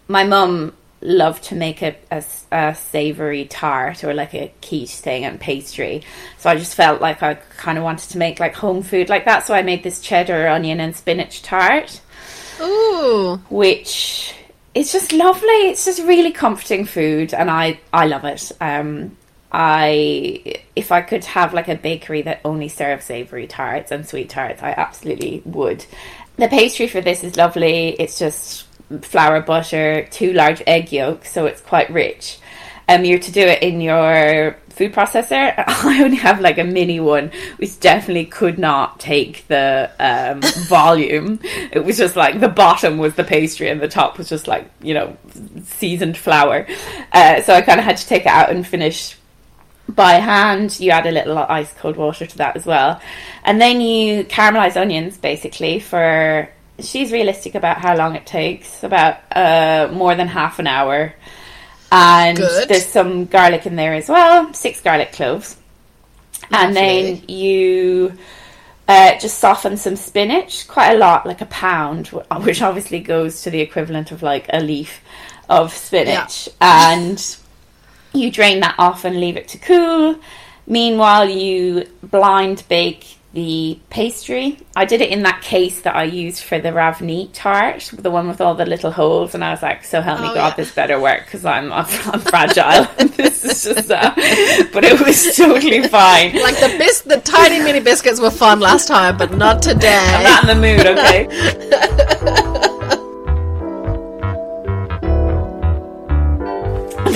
[0.08, 2.22] my mum love to make a, a,
[2.52, 6.02] a savory tart or like a quiche thing and pastry.
[6.38, 9.24] So I just felt like I kind of wanted to make like home food like
[9.24, 9.46] that.
[9.46, 12.00] So I made this cheddar, onion, and spinach tart,
[12.60, 13.40] Ooh.
[13.48, 14.34] which
[14.74, 15.48] is just lovely.
[15.48, 18.52] It's just really comforting food, and I I love it.
[18.60, 19.16] Um,
[19.52, 24.28] I if I could have like a bakery that only serves savory tarts and sweet
[24.28, 25.84] tarts, I absolutely would.
[26.36, 27.88] The pastry for this is lovely.
[27.98, 28.66] It's just
[29.02, 32.38] flour, butter, two large egg yolks, so it's quite rich.
[32.88, 35.54] Um, you're to do it in your food processor.
[35.66, 41.38] I only have like a mini one, which definitely could not take the um, volume.
[41.70, 44.70] It was just like the bottom was the pastry and the top was just like
[44.82, 45.16] you know
[45.64, 46.66] seasoned flour.
[47.12, 49.16] Uh, so I kind of had to take it out and finish
[49.88, 50.80] by hand.
[50.80, 53.00] You add a little ice cold water to that as well,
[53.44, 56.48] and then you caramelize onions basically for.
[56.82, 61.14] She's realistic about how long it takes, about uh, more than half an hour.
[61.92, 62.68] And Good.
[62.68, 65.56] there's some garlic in there as well, six garlic cloves.
[66.52, 68.16] And then you
[68.88, 72.08] uh, just soften some spinach, quite a lot, like a pound,
[72.40, 75.00] which obviously goes to the equivalent of like a leaf
[75.48, 76.48] of spinach.
[76.60, 77.36] And
[78.12, 80.18] you drain that off and leave it to cool.
[80.66, 84.58] Meanwhile, you blind bake the pastry.
[84.74, 88.26] I did it in that case that I used for the Ravni tart, the one
[88.26, 90.54] with all the little holes, and I was like, "So help me Oh, God, yeah.
[90.56, 92.86] this better work because I'm, I'm I'm fragile.
[93.16, 94.12] this is just uh,
[94.72, 96.34] but it was totally fine.
[96.34, 99.96] Like the bis- the tiny mini biscuits were fun last time, but not today.
[100.16, 102.46] I'm not in the mood, okay?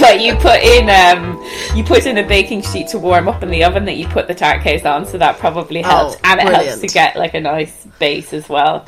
[0.05, 1.43] but you put in um,
[1.77, 4.29] you put in a baking sheet to warm up in the oven that you put
[4.29, 7.35] the tart case on, so that probably helps, Oh, and it helps to get like
[7.35, 8.87] a nice base as well.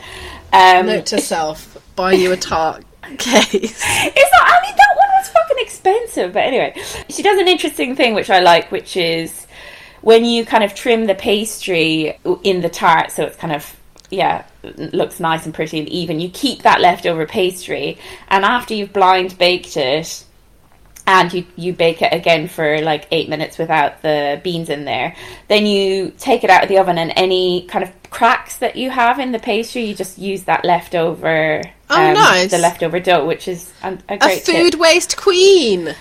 [0.52, 2.84] Um, Note to self: buy you a tart
[3.18, 3.52] case.
[3.52, 4.46] It's not.
[4.46, 6.32] I mean, that one was fucking expensive.
[6.32, 6.74] But anyway,
[7.08, 9.46] she does an interesting thing which I like, which is
[10.02, 13.74] when you kind of trim the pastry in the tart, so it's kind of
[14.10, 14.44] yeah
[14.92, 16.20] looks nice and pretty and even.
[16.20, 17.98] You keep that leftover pastry,
[18.28, 20.22] and after you've blind baked it.
[21.08, 25.14] And you, you bake it again for like eight minutes without the beans in there.
[25.46, 28.90] Then you take it out of the oven, and any kind of cracks that you
[28.90, 32.50] have in the pastry, you just use that leftover Oh, um, nice.
[32.50, 34.80] the leftover dough, which is a, a A food tip.
[34.80, 35.94] waste queen.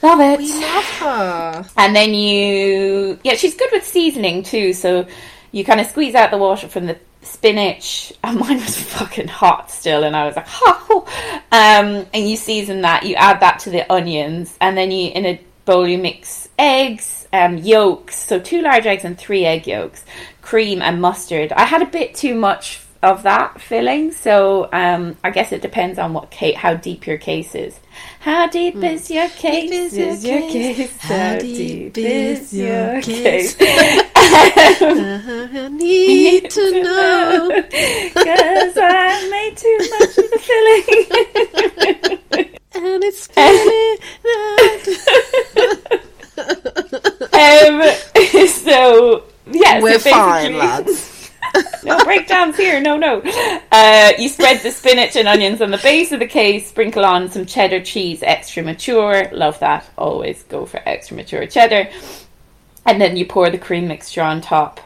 [0.00, 0.38] Love it.
[0.38, 1.64] We love her.
[1.76, 4.72] And then you, yeah, she's good with seasoning too.
[4.74, 5.06] So
[5.50, 8.12] you kind of squeeze out the water from the spinach.
[8.24, 11.04] And mine was fucking hot still, and I was like, oh.
[11.50, 13.02] Um, and you season that.
[13.04, 17.26] You add that to the onions, and then you in a bowl you mix eggs,
[17.32, 18.16] um, yolks.
[18.16, 20.04] So two large eggs and three egg yolks,
[20.40, 21.52] cream and mustard.
[21.52, 25.98] I had a bit too much of that filling, so um, I guess it depends
[25.98, 27.80] on what case, how deep your case is.
[28.20, 28.92] How deep mm.
[28.92, 29.70] is your case?
[29.72, 30.76] is Is your case?
[30.76, 30.96] case?
[30.98, 33.54] How deep deep is is your case?
[33.56, 34.02] case?
[34.22, 37.50] Um, uh-huh, I need to know.
[38.14, 40.38] Cause I made too much of the
[42.30, 42.48] filling.
[42.74, 43.98] And it's spinning
[47.34, 47.82] um,
[48.48, 50.58] so yeah, We're so fine, basically-
[50.94, 51.30] lads.
[51.84, 52.80] no breakdowns here.
[52.80, 53.22] No, no.
[53.70, 56.68] Uh, you spread the spinach and onions on the base of the case.
[56.68, 59.28] Sprinkle on some cheddar cheese, extra mature.
[59.32, 59.88] Love that.
[59.98, 61.90] Always go for extra mature cheddar.
[62.86, 64.80] And then you pour the cream mixture on top.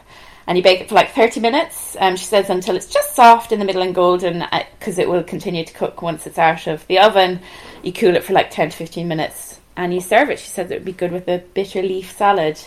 [0.47, 1.97] And you bake it for like 30 minutes.
[1.99, 4.45] Um, she says until it's just soft in the middle and golden,
[4.79, 7.41] because it will continue to cook once it's out of the oven.
[7.83, 10.39] You cool it for like 10 to 15 minutes, and you serve it.
[10.39, 12.59] She says it would be good with a bitter leaf salad.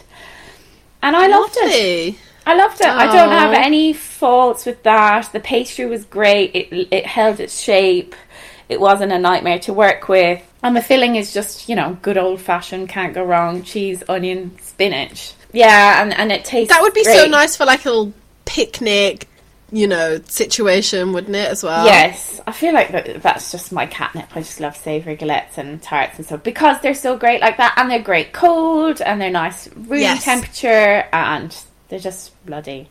[1.02, 2.16] And I loved it.
[2.50, 2.86] I loved it.
[2.86, 5.32] I don't have any faults with that.
[5.32, 6.54] The pastry was great.
[6.54, 8.14] It it held its shape.
[8.68, 10.40] It wasn't a nightmare to work with.
[10.62, 13.62] And the filling is just, you know, good old fashioned, can't go wrong.
[13.62, 15.32] Cheese, onion, spinach.
[15.52, 18.12] Yeah, and, and it tastes That would be so nice for like a little
[18.44, 19.26] picnic,
[19.72, 21.84] you know, situation, wouldn't it, as well?
[21.86, 24.28] Yes, I feel like that, that's just my catnip.
[24.36, 27.74] I just love savoury galettes and tarts and stuff because they're so great like that,
[27.76, 30.24] and they're great cold, and they're nice room Yes.
[30.24, 31.56] temperature, and
[31.90, 32.88] they're just bloody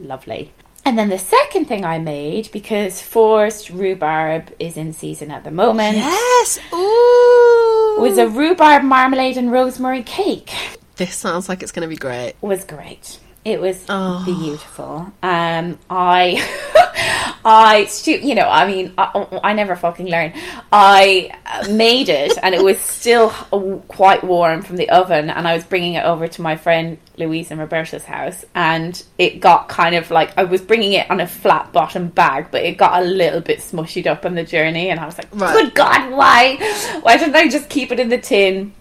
[0.00, 0.52] lovely.
[0.84, 5.50] And then the second thing I made because forced rhubarb is in season at the
[5.50, 6.58] moment Yes.
[6.72, 8.00] Ooh.
[8.00, 10.52] was a rhubarb marmalade and rosemary cake.
[10.96, 12.34] This sounds like it's going to be great.
[12.40, 13.18] was great.
[13.44, 14.22] It was Oh.
[14.24, 15.12] beautiful.
[15.22, 16.46] Um, I
[17.42, 20.34] I, you know, I mean, I, I never fucking learn.
[20.70, 21.32] I
[21.70, 23.30] made it, and it was still
[23.88, 27.50] quite warm from the oven, and I was bringing it over to my friend Louise
[27.50, 31.26] and Roberta's house, and it got kind of like I was bringing it on a
[31.26, 35.00] flat bottom bag, but it got a little bit smushed up on the journey, and
[35.00, 35.54] I was like, Right.
[35.54, 36.56] "Good God, why?
[37.00, 38.74] Why didn't I just keep it in the tin?"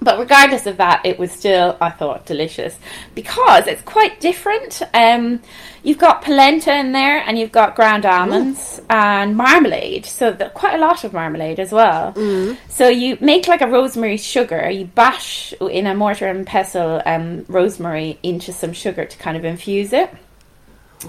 [0.00, 2.78] But regardless of that, it was still, I thought, delicious
[3.16, 4.80] because it's quite different.
[4.94, 5.40] Um,
[5.82, 10.06] you've got polenta in there, and you've got ground almonds and marmalade.
[10.06, 12.12] So quite a lot of marmalade as well.
[12.68, 14.70] So you make like a rosemary sugar.
[14.70, 19.44] You bash in a mortar and pestle um, rosemary into some sugar to kind of
[19.44, 20.10] infuse it,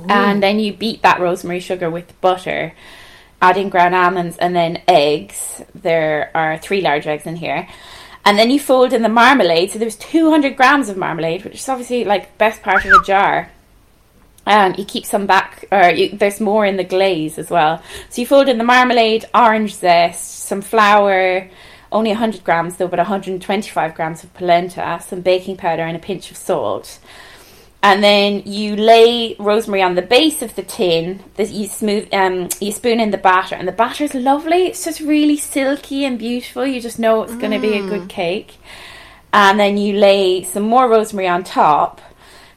[0.09, 2.73] and then you beat that rosemary sugar with butter.
[3.41, 5.61] adding ground almonds and then eggs.
[5.73, 7.67] There are three large eggs in here.
[8.25, 9.71] And then you fold in the marmalade.
[9.71, 13.51] So there's 200 grams of marmalade, which is obviously like best part of a jar.
[14.45, 17.83] Um, you keep some back, or you, there's more in the glaze as well.
[18.09, 21.49] So you fold in the marmalade, orange zest, some flour,
[21.91, 26.31] only 100 grams though, but 125 grams of polenta, some baking powder, and a pinch
[26.31, 26.99] of salt.
[27.81, 31.23] And then you lay rosemary on the base of the tin.
[31.35, 34.67] This you smooth, um, you spoon in the batter, and the batter is lovely.
[34.67, 36.65] It's just really silky and beautiful.
[36.65, 38.57] You just know it's going to be a good cake.
[39.31, 42.01] And then you lay some more rosemary on top.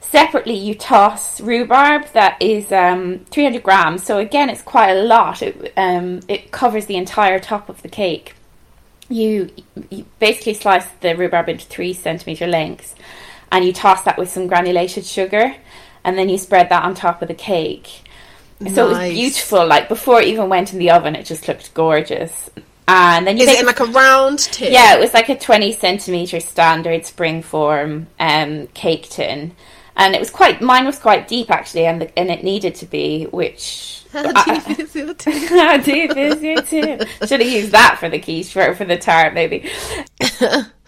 [0.01, 4.03] Separately, you toss rhubarb that is um, 300 grams.
[4.03, 5.41] So again, it's quite a lot.
[5.41, 8.35] It um, it covers the entire top of the cake.
[9.09, 9.51] You,
[9.91, 12.95] you basically slice the rhubarb into three centimeter lengths,
[13.53, 15.55] and you toss that with some granulated sugar,
[16.03, 18.03] and then you spread that on top of the cake.
[18.74, 19.66] So it was beautiful.
[19.66, 22.50] Like before it even went in the oven, it just looked gorgeous.
[22.88, 24.72] And then you Is make it in like a round tin?
[24.72, 29.55] yeah, it was like a 20 centimeter standard spring form um, cake tin.
[29.96, 32.86] And it was quite, mine was quite deep actually, and, the, and it needed to
[32.86, 34.05] be, which.
[34.14, 35.59] I, Is it a tin?
[35.59, 37.07] I do this, you too.
[37.26, 39.70] Should have used that for the quiche, for, for the tart maybe.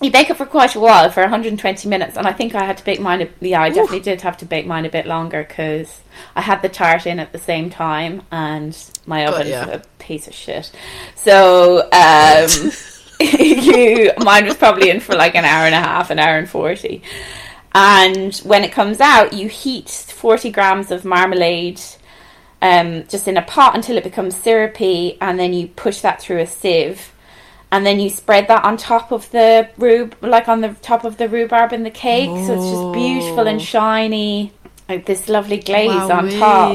[0.00, 2.78] you bake it for quite a while, for 120 minutes, and I think I had
[2.78, 5.44] to bake mine, a, yeah, I definitely did have to bake mine a bit longer
[5.44, 6.00] because
[6.34, 8.76] I had the tart in at the same time, and
[9.06, 9.66] my oven's yeah.
[9.68, 10.72] a piece of shit.
[11.16, 12.72] So, um,
[13.20, 16.48] you, mine was probably in for like an hour and a half, an hour and
[16.48, 17.02] 40.
[17.74, 21.80] And when it comes out, you heat 40 grams of marmalade
[22.62, 26.38] um, just in a pot until it becomes syrupy, and then you push that through
[26.38, 27.12] a sieve.
[27.72, 31.18] And then you spread that on top of the rhub, like on the top of
[31.18, 34.52] the rhubarb in the cake, so it's just beautiful and shiny,
[34.88, 36.72] like this lovely glaze on top.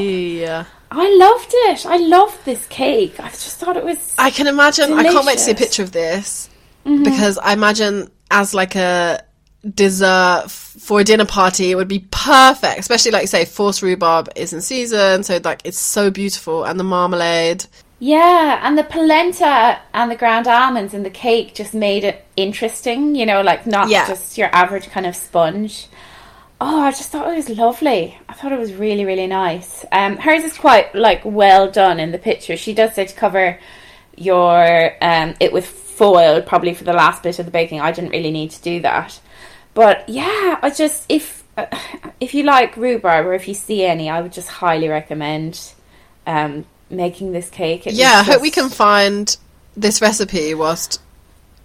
[0.91, 1.86] I loved it.
[1.86, 3.20] I loved this cake.
[3.20, 4.16] I just thought it was.
[4.18, 4.93] I can imagine.
[4.93, 6.50] I can't wait to see a picture of this
[6.86, 7.04] Mm-hmm.
[7.04, 9.24] because I imagine as like a
[9.74, 12.80] dessert for a dinner party, it would be perfect.
[12.80, 16.80] Especially like you say, forced rhubarb is in season, so like it's so beautiful, and
[16.80, 17.66] the marmalade.
[18.06, 23.16] Yeah, and the polenta and the ground almonds in the cake just made it interesting,
[23.16, 24.08] you know, like not Yeah.
[24.08, 25.88] just your average kind of sponge.
[26.62, 28.16] Oh, I just thought it was lovely.
[28.30, 29.84] I thought it was really, really nice.
[29.91, 32.56] Um, hers is quite like well done in the picture.
[32.56, 33.60] She does say to cover
[34.16, 37.82] your um, it with foil probably for the last bit of the baking.
[37.82, 39.20] I didn't really need to do that,
[39.74, 41.66] but yeah, I just if uh,
[42.20, 45.60] if you like rhubarb or if you see any, I would just highly recommend
[46.28, 47.88] um, making this cake.
[47.88, 49.36] It Yeah, I hope we can find
[49.76, 51.02] this recipe whilst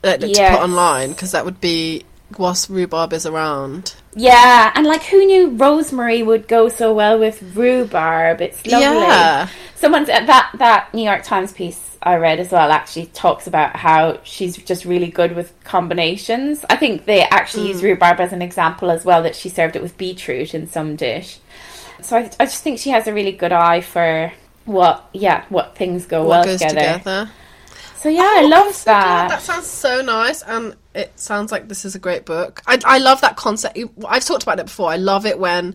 [0.03, 0.57] uh, to Yes.
[0.57, 2.05] put online because that would be
[2.39, 3.95] whilst rhubarb is around.
[4.15, 8.41] Yeah, and like who knew rosemary would go so well with rhubarb?
[8.41, 8.87] It's lovely.
[8.87, 9.49] Yeah.
[9.77, 13.77] Someone's uh, that that New York Times piece I read as well actually talks about
[13.77, 16.65] how she's just really good with combinations.
[16.71, 19.83] I think they actually use rhubarb as an example as well that she served it
[19.83, 21.39] with beetroot in some dish.
[22.01, 24.33] So I, I just think she has a really good eye for
[24.71, 26.75] what yeah what things go What well together.
[26.99, 27.31] together?
[27.97, 29.03] So yeah, I love so glad.
[29.03, 29.29] that.
[29.29, 32.63] That sounds so nice, and it sounds like this is a great book.
[32.67, 33.79] I, I love that concept.
[34.09, 34.91] I've talked about it before.
[34.91, 35.75] I love it when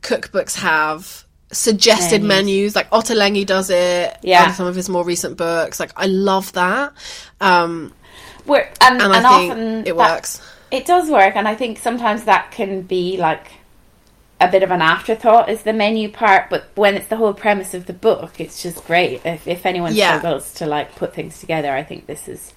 [0.00, 2.74] cookbooks have suggested menus.
[2.74, 2.76] Menus.
[2.76, 4.16] Like Ottolenghi does it.
[4.22, 4.52] Yeah.
[4.52, 5.78] some of his more recent books.
[5.78, 6.92] Like I love that,
[7.40, 7.92] um,
[8.46, 10.42] We're, and, and, and I think often it works.
[10.72, 13.46] It does work, and I think sometimes that can be like
[14.40, 17.72] a bit of an afterthought is the menu part, but when it's the whole premise
[17.74, 19.20] of the book, it's just great.
[19.24, 20.18] If, if anyone Yeah.
[20.18, 22.52] struggles to like put things together, I think this is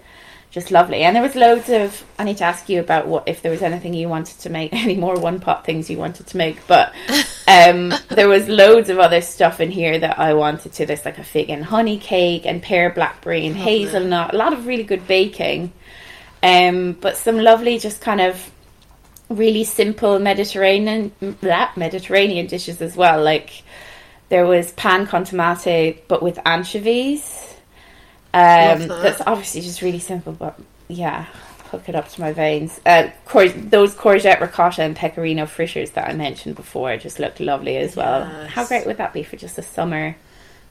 [0.49, 1.03] just lovely.
[1.03, 2.03] And there was loads of.
[2.17, 4.73] I need to ask you about what if there was anything you wanted to make,
[4.85, 6.93] any more one pot things you wanted to make, but
[7.47, 10.85] um, there was loads of other stuff in here that I wanted to.
[10.85, 14.33] There's like a fig and honey cake and pear blackberry and hazelnut.
[14.33, 15.71] A lot of really good baking.
[16.41, 18.51] Um, but some lovely, just kind of
[19.29, 21.11] really simple Mediterranean
[21.41, 23.63] that Mediterranean dishes as well, like
[24.29, 27.55] There was pan con tomate, but with anchovies.
[28.33, 29.01] Um, that.
[29.01, 30.59] that's obviously just really simple, but
[30.89, 31.25] yeah,
[31.71, 32.79] hook it up to my veins.
[32.85, 37.77] Uh, cour- those courgette, ricotta, and pecorino fritters that I mentioned before just looked lovely
[37.77, 38.21] as well.
[38.21, 38.51] Yes.
[38.51, 40.15] How great would that be for just a summer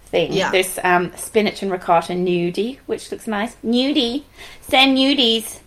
[0.06, 0.32] thing?
[0.32, 0.50] Yeah.
[0.50, 3.56] There's um, spinach and ricotta gnudi, which looks nice.
[3.64, 4.22] Nudie,
[4.60, 5.60] send nudies.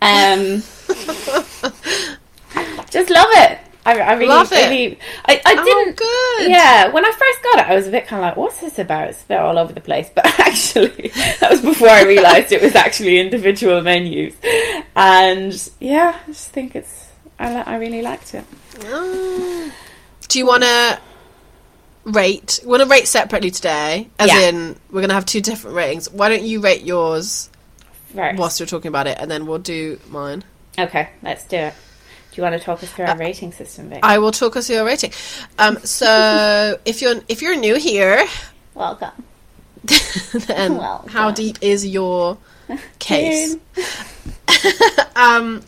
[0.00, 0.62] Um,
[2.92, 3.58] just love it.
[3.84, 4.68] I, I really, Love it.
[4.70, 5.96] really, I, I Oh, didn't.
[5.96, 6.50] good.
[6.52, 8.78] Yeah, when I first got it, I was a bit kind of like, "What's this
[8.78, 10.08] about?" It's a bit all over the place.
[10.14, 11.08] But actually,
[11.40, 14.36] that was before I realised it was actually individual menus.
[14.94, 17.08] And yeah, I just think it's.
[17.40, 18.44] I, I really liked it.
[18.84, 19.72] Ah.
[20.28, 21.00] Do you want to
[22.04, 22.60] rate?
[22.64, 24.08] Want to rate separately today?
[24.18, 24.48] As Yeah.
[24.48, 26.08] in, we're going to have two different ratings.
[26.10, 27.50] Why don't you rate yours
[28.14, 28.36] Right.
[28.36, 30.44] whilst you're talking about it, and then we'll do mine.
[30.78, 31.74] Okay, let's do it.
[32.32, 34.00] Do you want to talk us through our rating system, Vic?
[34.02, 35.12] I will talk us through our rating.
[35.58, 38.24] Um, so if you're if you're new here,
[38.74, 39.10] Welcome.
[40.46, 42.38] then Well how deep is your
[42.98, 43.56] case?
[45.14, 45.62] um,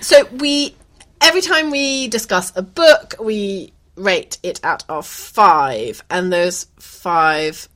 [0.00, 0.74] so we
[1.20, 7.68] every time we discuss a book, we rate it out of five, and those five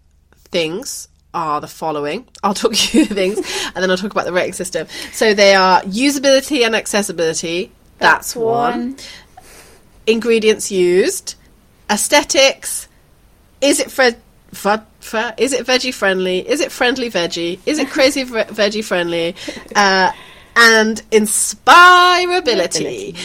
[0.50, 2.26] things are the following.
[2.42, 4.88] I'll talk you things, and then I'll talk about the rating system.
[5.12, 7.70] So they are usability and accessibility.
[8.04, 8.96] That's, one.
[10.06, 11.34] Ingredients used,
[11.90, 12.88] aesthetics.
[13.60, 14.10] Is it fr-
[15.36, 16.48] is it veggie friendly?
[16.48, 17.58] Is it friendly veggie?
[17.66, 19.34] Is it crazy v- veggie friendly?
[19.74, 20.12] Uh,
[20.56, 23.16] and inspirability.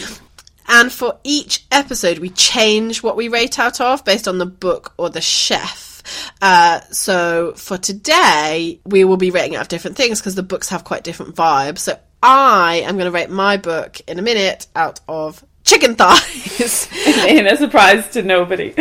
[0.66, 4.94] And for each episode, we change what we rate out of based on the book
[4.96, 6.02] or the chef.
[6.40, 10.84] Uh, so for today, we will be rating out different things because the books have
[10.84, 11.78] quite different vibes.
[11.78, 16.88] So I am going to rate my book in a minute out of chicken thighs.
[17.26, 18.74] In a surprise to nobody.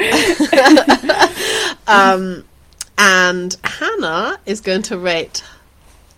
[1.88, 5.44] and Hannah is going to rate.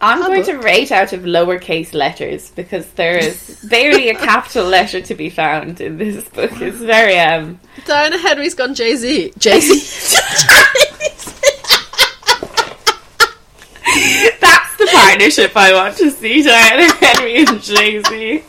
[0.03, 0.47] I'm going book.
[0.47, 5.29] to rate out of lowercase letters because there is barely a capital letter to be
[5.29, 6.59] found in this book.
[6.59, 9.33] It's very um Diana Henry's gone Jay Z.
[9.37, 10.17] Jay Z.
[15.01, 18.43] partnership I want to see Diana Henry and Jay Z.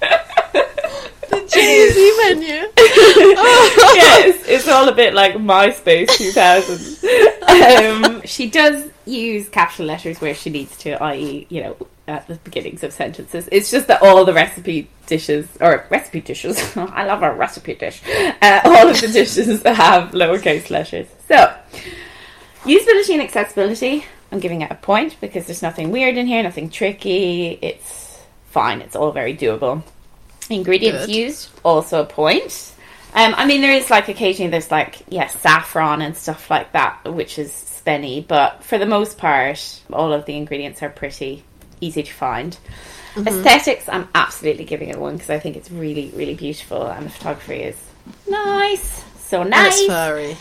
[0.00, 2.46] The Jay Z menu.
[2.76, 7.32] yes, it's all a bit like MySpace 2000.
[7.46, 11.76] Um, she does use capital letters where she needs to, i.e., you know,
[12.08, 13.48] at the beginnings of sentences.
[13.52, 18.02] It's just that all the recipe dishes, or recipe dishes, I love a recipe dish,
[18.42, 21.06] uh, all of the dishes have lowercase letters.
[21.28, 21.56] So,
[22.64, 26.70] usability and accessibility, I'm giving it a point because there's nothing weird in here, nothing
[26.70, 27.58] tricky.
[27.62, 28.18] It's
[28.50, 29.82] fine, it's all very doable.
[30.50, 31.14] Ingredients Good.
[31.14, 32.74] used, also a point.
[33.14, 37.04] Um, I mean, there is like occasionally there's like yeah saffron and stuff like that,
[37.04, 41.42] which is spenny, but for the most part, all of the ingredients are pretty
[41.80, 42.58] easy to find.
[43.14, 43.28] Mm-hmm.
[43.28, 47.10] Aesthetics, I'm absolutely giving it one because I think it's really, really beautiful, and the
[47.10, 47.82] photography is
[48.28, 49.78] nice, so And nice.
[49.78, 50.36] it's furry.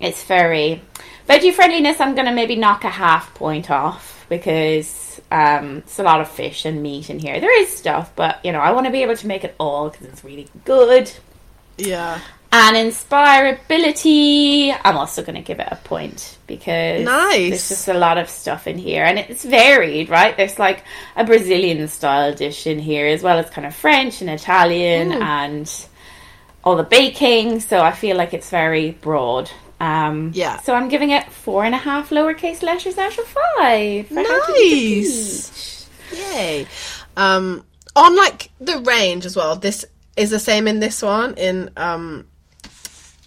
[0.00, 0.80] It's furry.
[1.28, 6.02] Veggie friendliness, I'm going to maybe knock a half point off because um, it's a
[6.02, 7.38] lot of fish and meat in here.
[7.38, 9.90] There is stuff, but you know, I want to be able to make it all
[9.90, 11.12] because it's really good.
[11.76, 12.20] Yeah.
[12.50, 17.50] And inspirability, I'm also going to give it a point because Nice.
[17.50, 20.34] there's just a lot of stuff in here and it's varied, right?
[20.34, 20.82] There's like
[21.14, 25.70] a Brazilian style dish in here as well as kind of French and Italian and
[26.64, 27.60] all the baking.
[27.60, 29.50] So I feel like it's very broad.
[29.80, 30.58] Um, Yeah.
[30.60, 34.08] So I'm giving it four and a half lowercase letters out of five.
[34.08, 35.88] for How to Nice.
[36.12, 36.66] Yay.
[37.16, 37.64] Um,
[37.96, 39.56] on like the range as well.
[39.56, 39.84] This
[40.16, 42.26] is the same in this one in um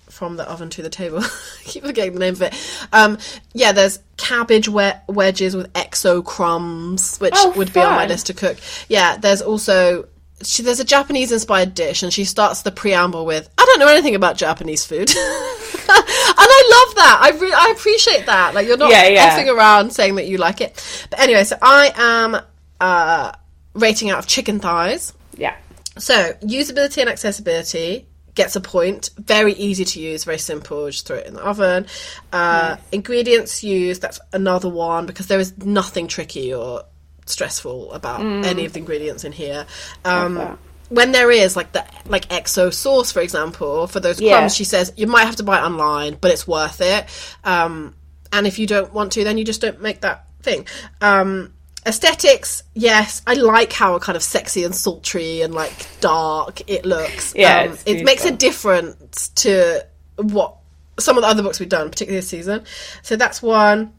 [0.09, 1.19] from the oven to the table.
[1.23, 1.29] I
[1.63, 2.53] keep forgetting the name of it.
[2.93, 3.17] Um,
[3.53, 8.27] yeah, there's cabbage we- wedges with XO crumbs, which Oh, would be on my list
[8.27, 8.57] to cook.
[8.87, 10.07] Yeah, there's also
[10.43, 13.87] she, there's a Japanese inspired dish, and she starts the preamble with, "I don't know
[13.87, 17.19] anything about Japanese food," and I love that.
[17.21, 18.53] I re- I appreciate that.
[18.53, 19.37] Like you're not Yeah, yeah.
[19.37, 21.07] effing around saying that you like it.
[21.09, 22.41] But anyway, so I am
[22.79, 23.31] uh,
[23.73, 25.13] rating out of chicken thighs.
[25.37, 25.55] Yeah.
[25.97, 29.09] So usability and accessibility gets a point.
[29.17, 30.89] Very easy to use, very simple.
[30.89, 31.85] Just throw it in the oven.
[32.31, 34.01] Uh, Ingredients used.
[34.01, 36.83] That's another one because there is nothing tricky or
[37.25, 39.65] stressful about any of the ingredients in here.
[40.05, 40.57] Um,
[40.89, 44.37] when there is like the like XO sauce, for example, for those Yeah.
[44.37, 47.05] crumbs, she says you might have to buy it online, but it's worth it.
[47.43, 47.95] Um,
[48.33, 50.67] and if you don't want to, then you just don't make that thing.
[50.99, 51.53] Um,
[51.85, 57.33] aesthetics, yes, I like how kind of sexy and sultry and like dark it looks.
[57.35, 59.85] Yeah, um, it makes a difference to
[60.17, 60.55] what
[60.99, 62.63] some of the other books we've done, particularly this season.
[63.01, 63.93] So that's one.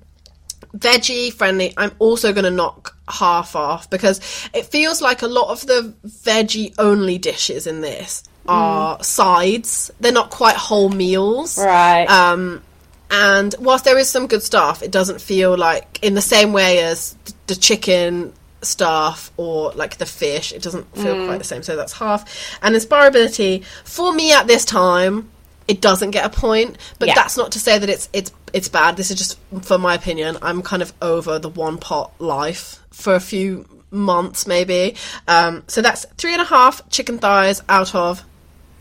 [0.77, 1.75] Veggie friendly.
[1.77, 4.19] I'm also going to knock half off because
[4.55, 9.91] it feels like a lot of the veggie only dishes in this are sides.
[10.01, 11.59] They're not quite whole meals.
[11.59, 12.07] Right.
[12.07, 12.63] Um,
[13.11, 16.83] and whilst there is some good stuff, it doesn't feel like in the same way
[16.83, 17.15] as
[17.47, 20.53] the chicken stuff or like the fish.
[20.53, 21.63] It doesn't feel quite the same.
[21.63, 22.59] So that's half.
[22.63, 25.31] And inspirability for me at this time,
[25.73, 26.77] it doesn't get a point.
[26.99, 27.15] But Yeah.
[27.15, 28.97] that's not to say that it's it's it's bad.
[28.97, 30.37] This is just for my opinion.
[30.43, 34.95] I'm kind of over the one pot life for a few months maybe.
[35.29, 38.23] Um, so that's three and a half chicken thighs out of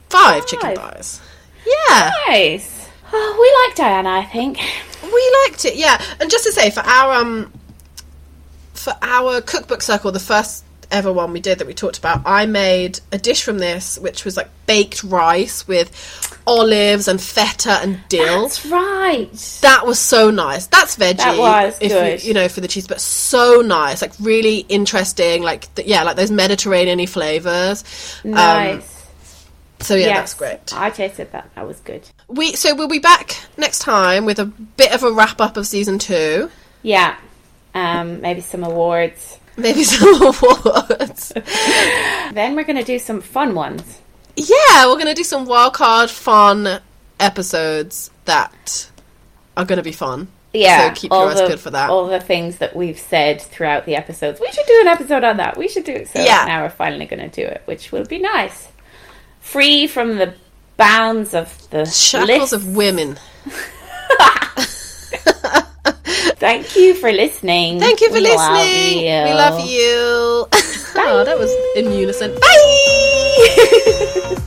[0.09, 1.21] five chicken thighs.
[1.65, 2.11] Yeah.
[2.27, 2.87] Nice.
[3.13, 4.57] Oh, we like Diana, I think.
[5.03, 6.01] We liked it, yeah.
[6.19, 7.51] And just to say, for our um,
[8.73, 12.45] for our cookbook circle, the first ever one we did that we talked about, I
[12.45, 15.91] made a dish from this, which was like baked rice with
[16.47, 18.43] olives and feta and dill.
[18.43, 19.31] That's right.
[19.61, 20.67] that was so nice.
[20.67, 21.17] That's veggie.
[21.17, 22.23] That was if good.
[22.23, 24.01] You, you know, for the cheese, but so nice.
[24.01, 25.43] Like really interesting.
[25.43, 27.83] Like th- yeah, like those Mediterranean-y flavors.
[28.23, 28.87] Nice.
[29.79, 30.17] So yeah, Yes.
[30.17, 30.73] that's great.
[30.79, 31.49] I tasted that.
[31.55, 32.07] That was good.
[32.27, 35.65] We so we'll be back next time with a bit of a wrap up of
[35.65, 36.51] season two.
[36.83, 37.15] Yeah.
[37.73, 39.39] Um, maybe some awards.
[39.57, 41.33] Maybe some awards.
[42.33, 43.99] Then we're going to do some fun ones.
[44.35, 46.79] yeah, we're gonna do some wildcard fun
[47.19, 48.89] episodes that
[49.57, 50.29] are gonna be fun.
[50.53, 50.93] Yeah.
[50.93, 51.89] So keep all your eyes the- good for that.
[51.89, 54.39] All the things that we've said throughout the episodes.
[54.39, 55.57] We should do an episode on that.
[55.57, 56.07] We should do it.
[56.09, 56.45] So Yeah.
[56.47, 58.69] now we're finally going to do it, which will be nice.
[59.41, 60.33] Free from the
[60.77, 62.53] bounds of the Shackles list.
[62.53, 63.17] of women.
[66.37, 67.79] Thank you for listening.
[67.79, 68.99] Thank you for We love listening.
[68.99, 69.23] you.
[69.23, 70.47] We love you.
[71.03, 72.33] oh, that was in unison.
[72.39, 74.37] Bye.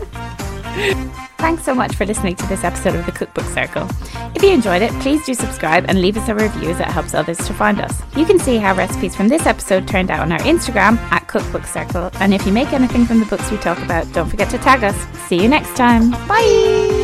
[1.38, 3.86] Thanks so much for listening to this episode of the Cookbook Circle.
[4.34, 7.12] If you enjoyed it, please do subscribe and leave us a review as it helps
[7.14, 8.00] others to find us.
[8.16, 11.66] You can see how recipes from this episode turned out on our Instagram at Cookbook
[11.66, 12.10] Circle.
[12.14, 14.84] And if you make anything from the books we talk about, don't forget to tag
[14.84, 14.96] us.
[15.28, 16.12] See you next time.
[16.26, 17.03] Bye!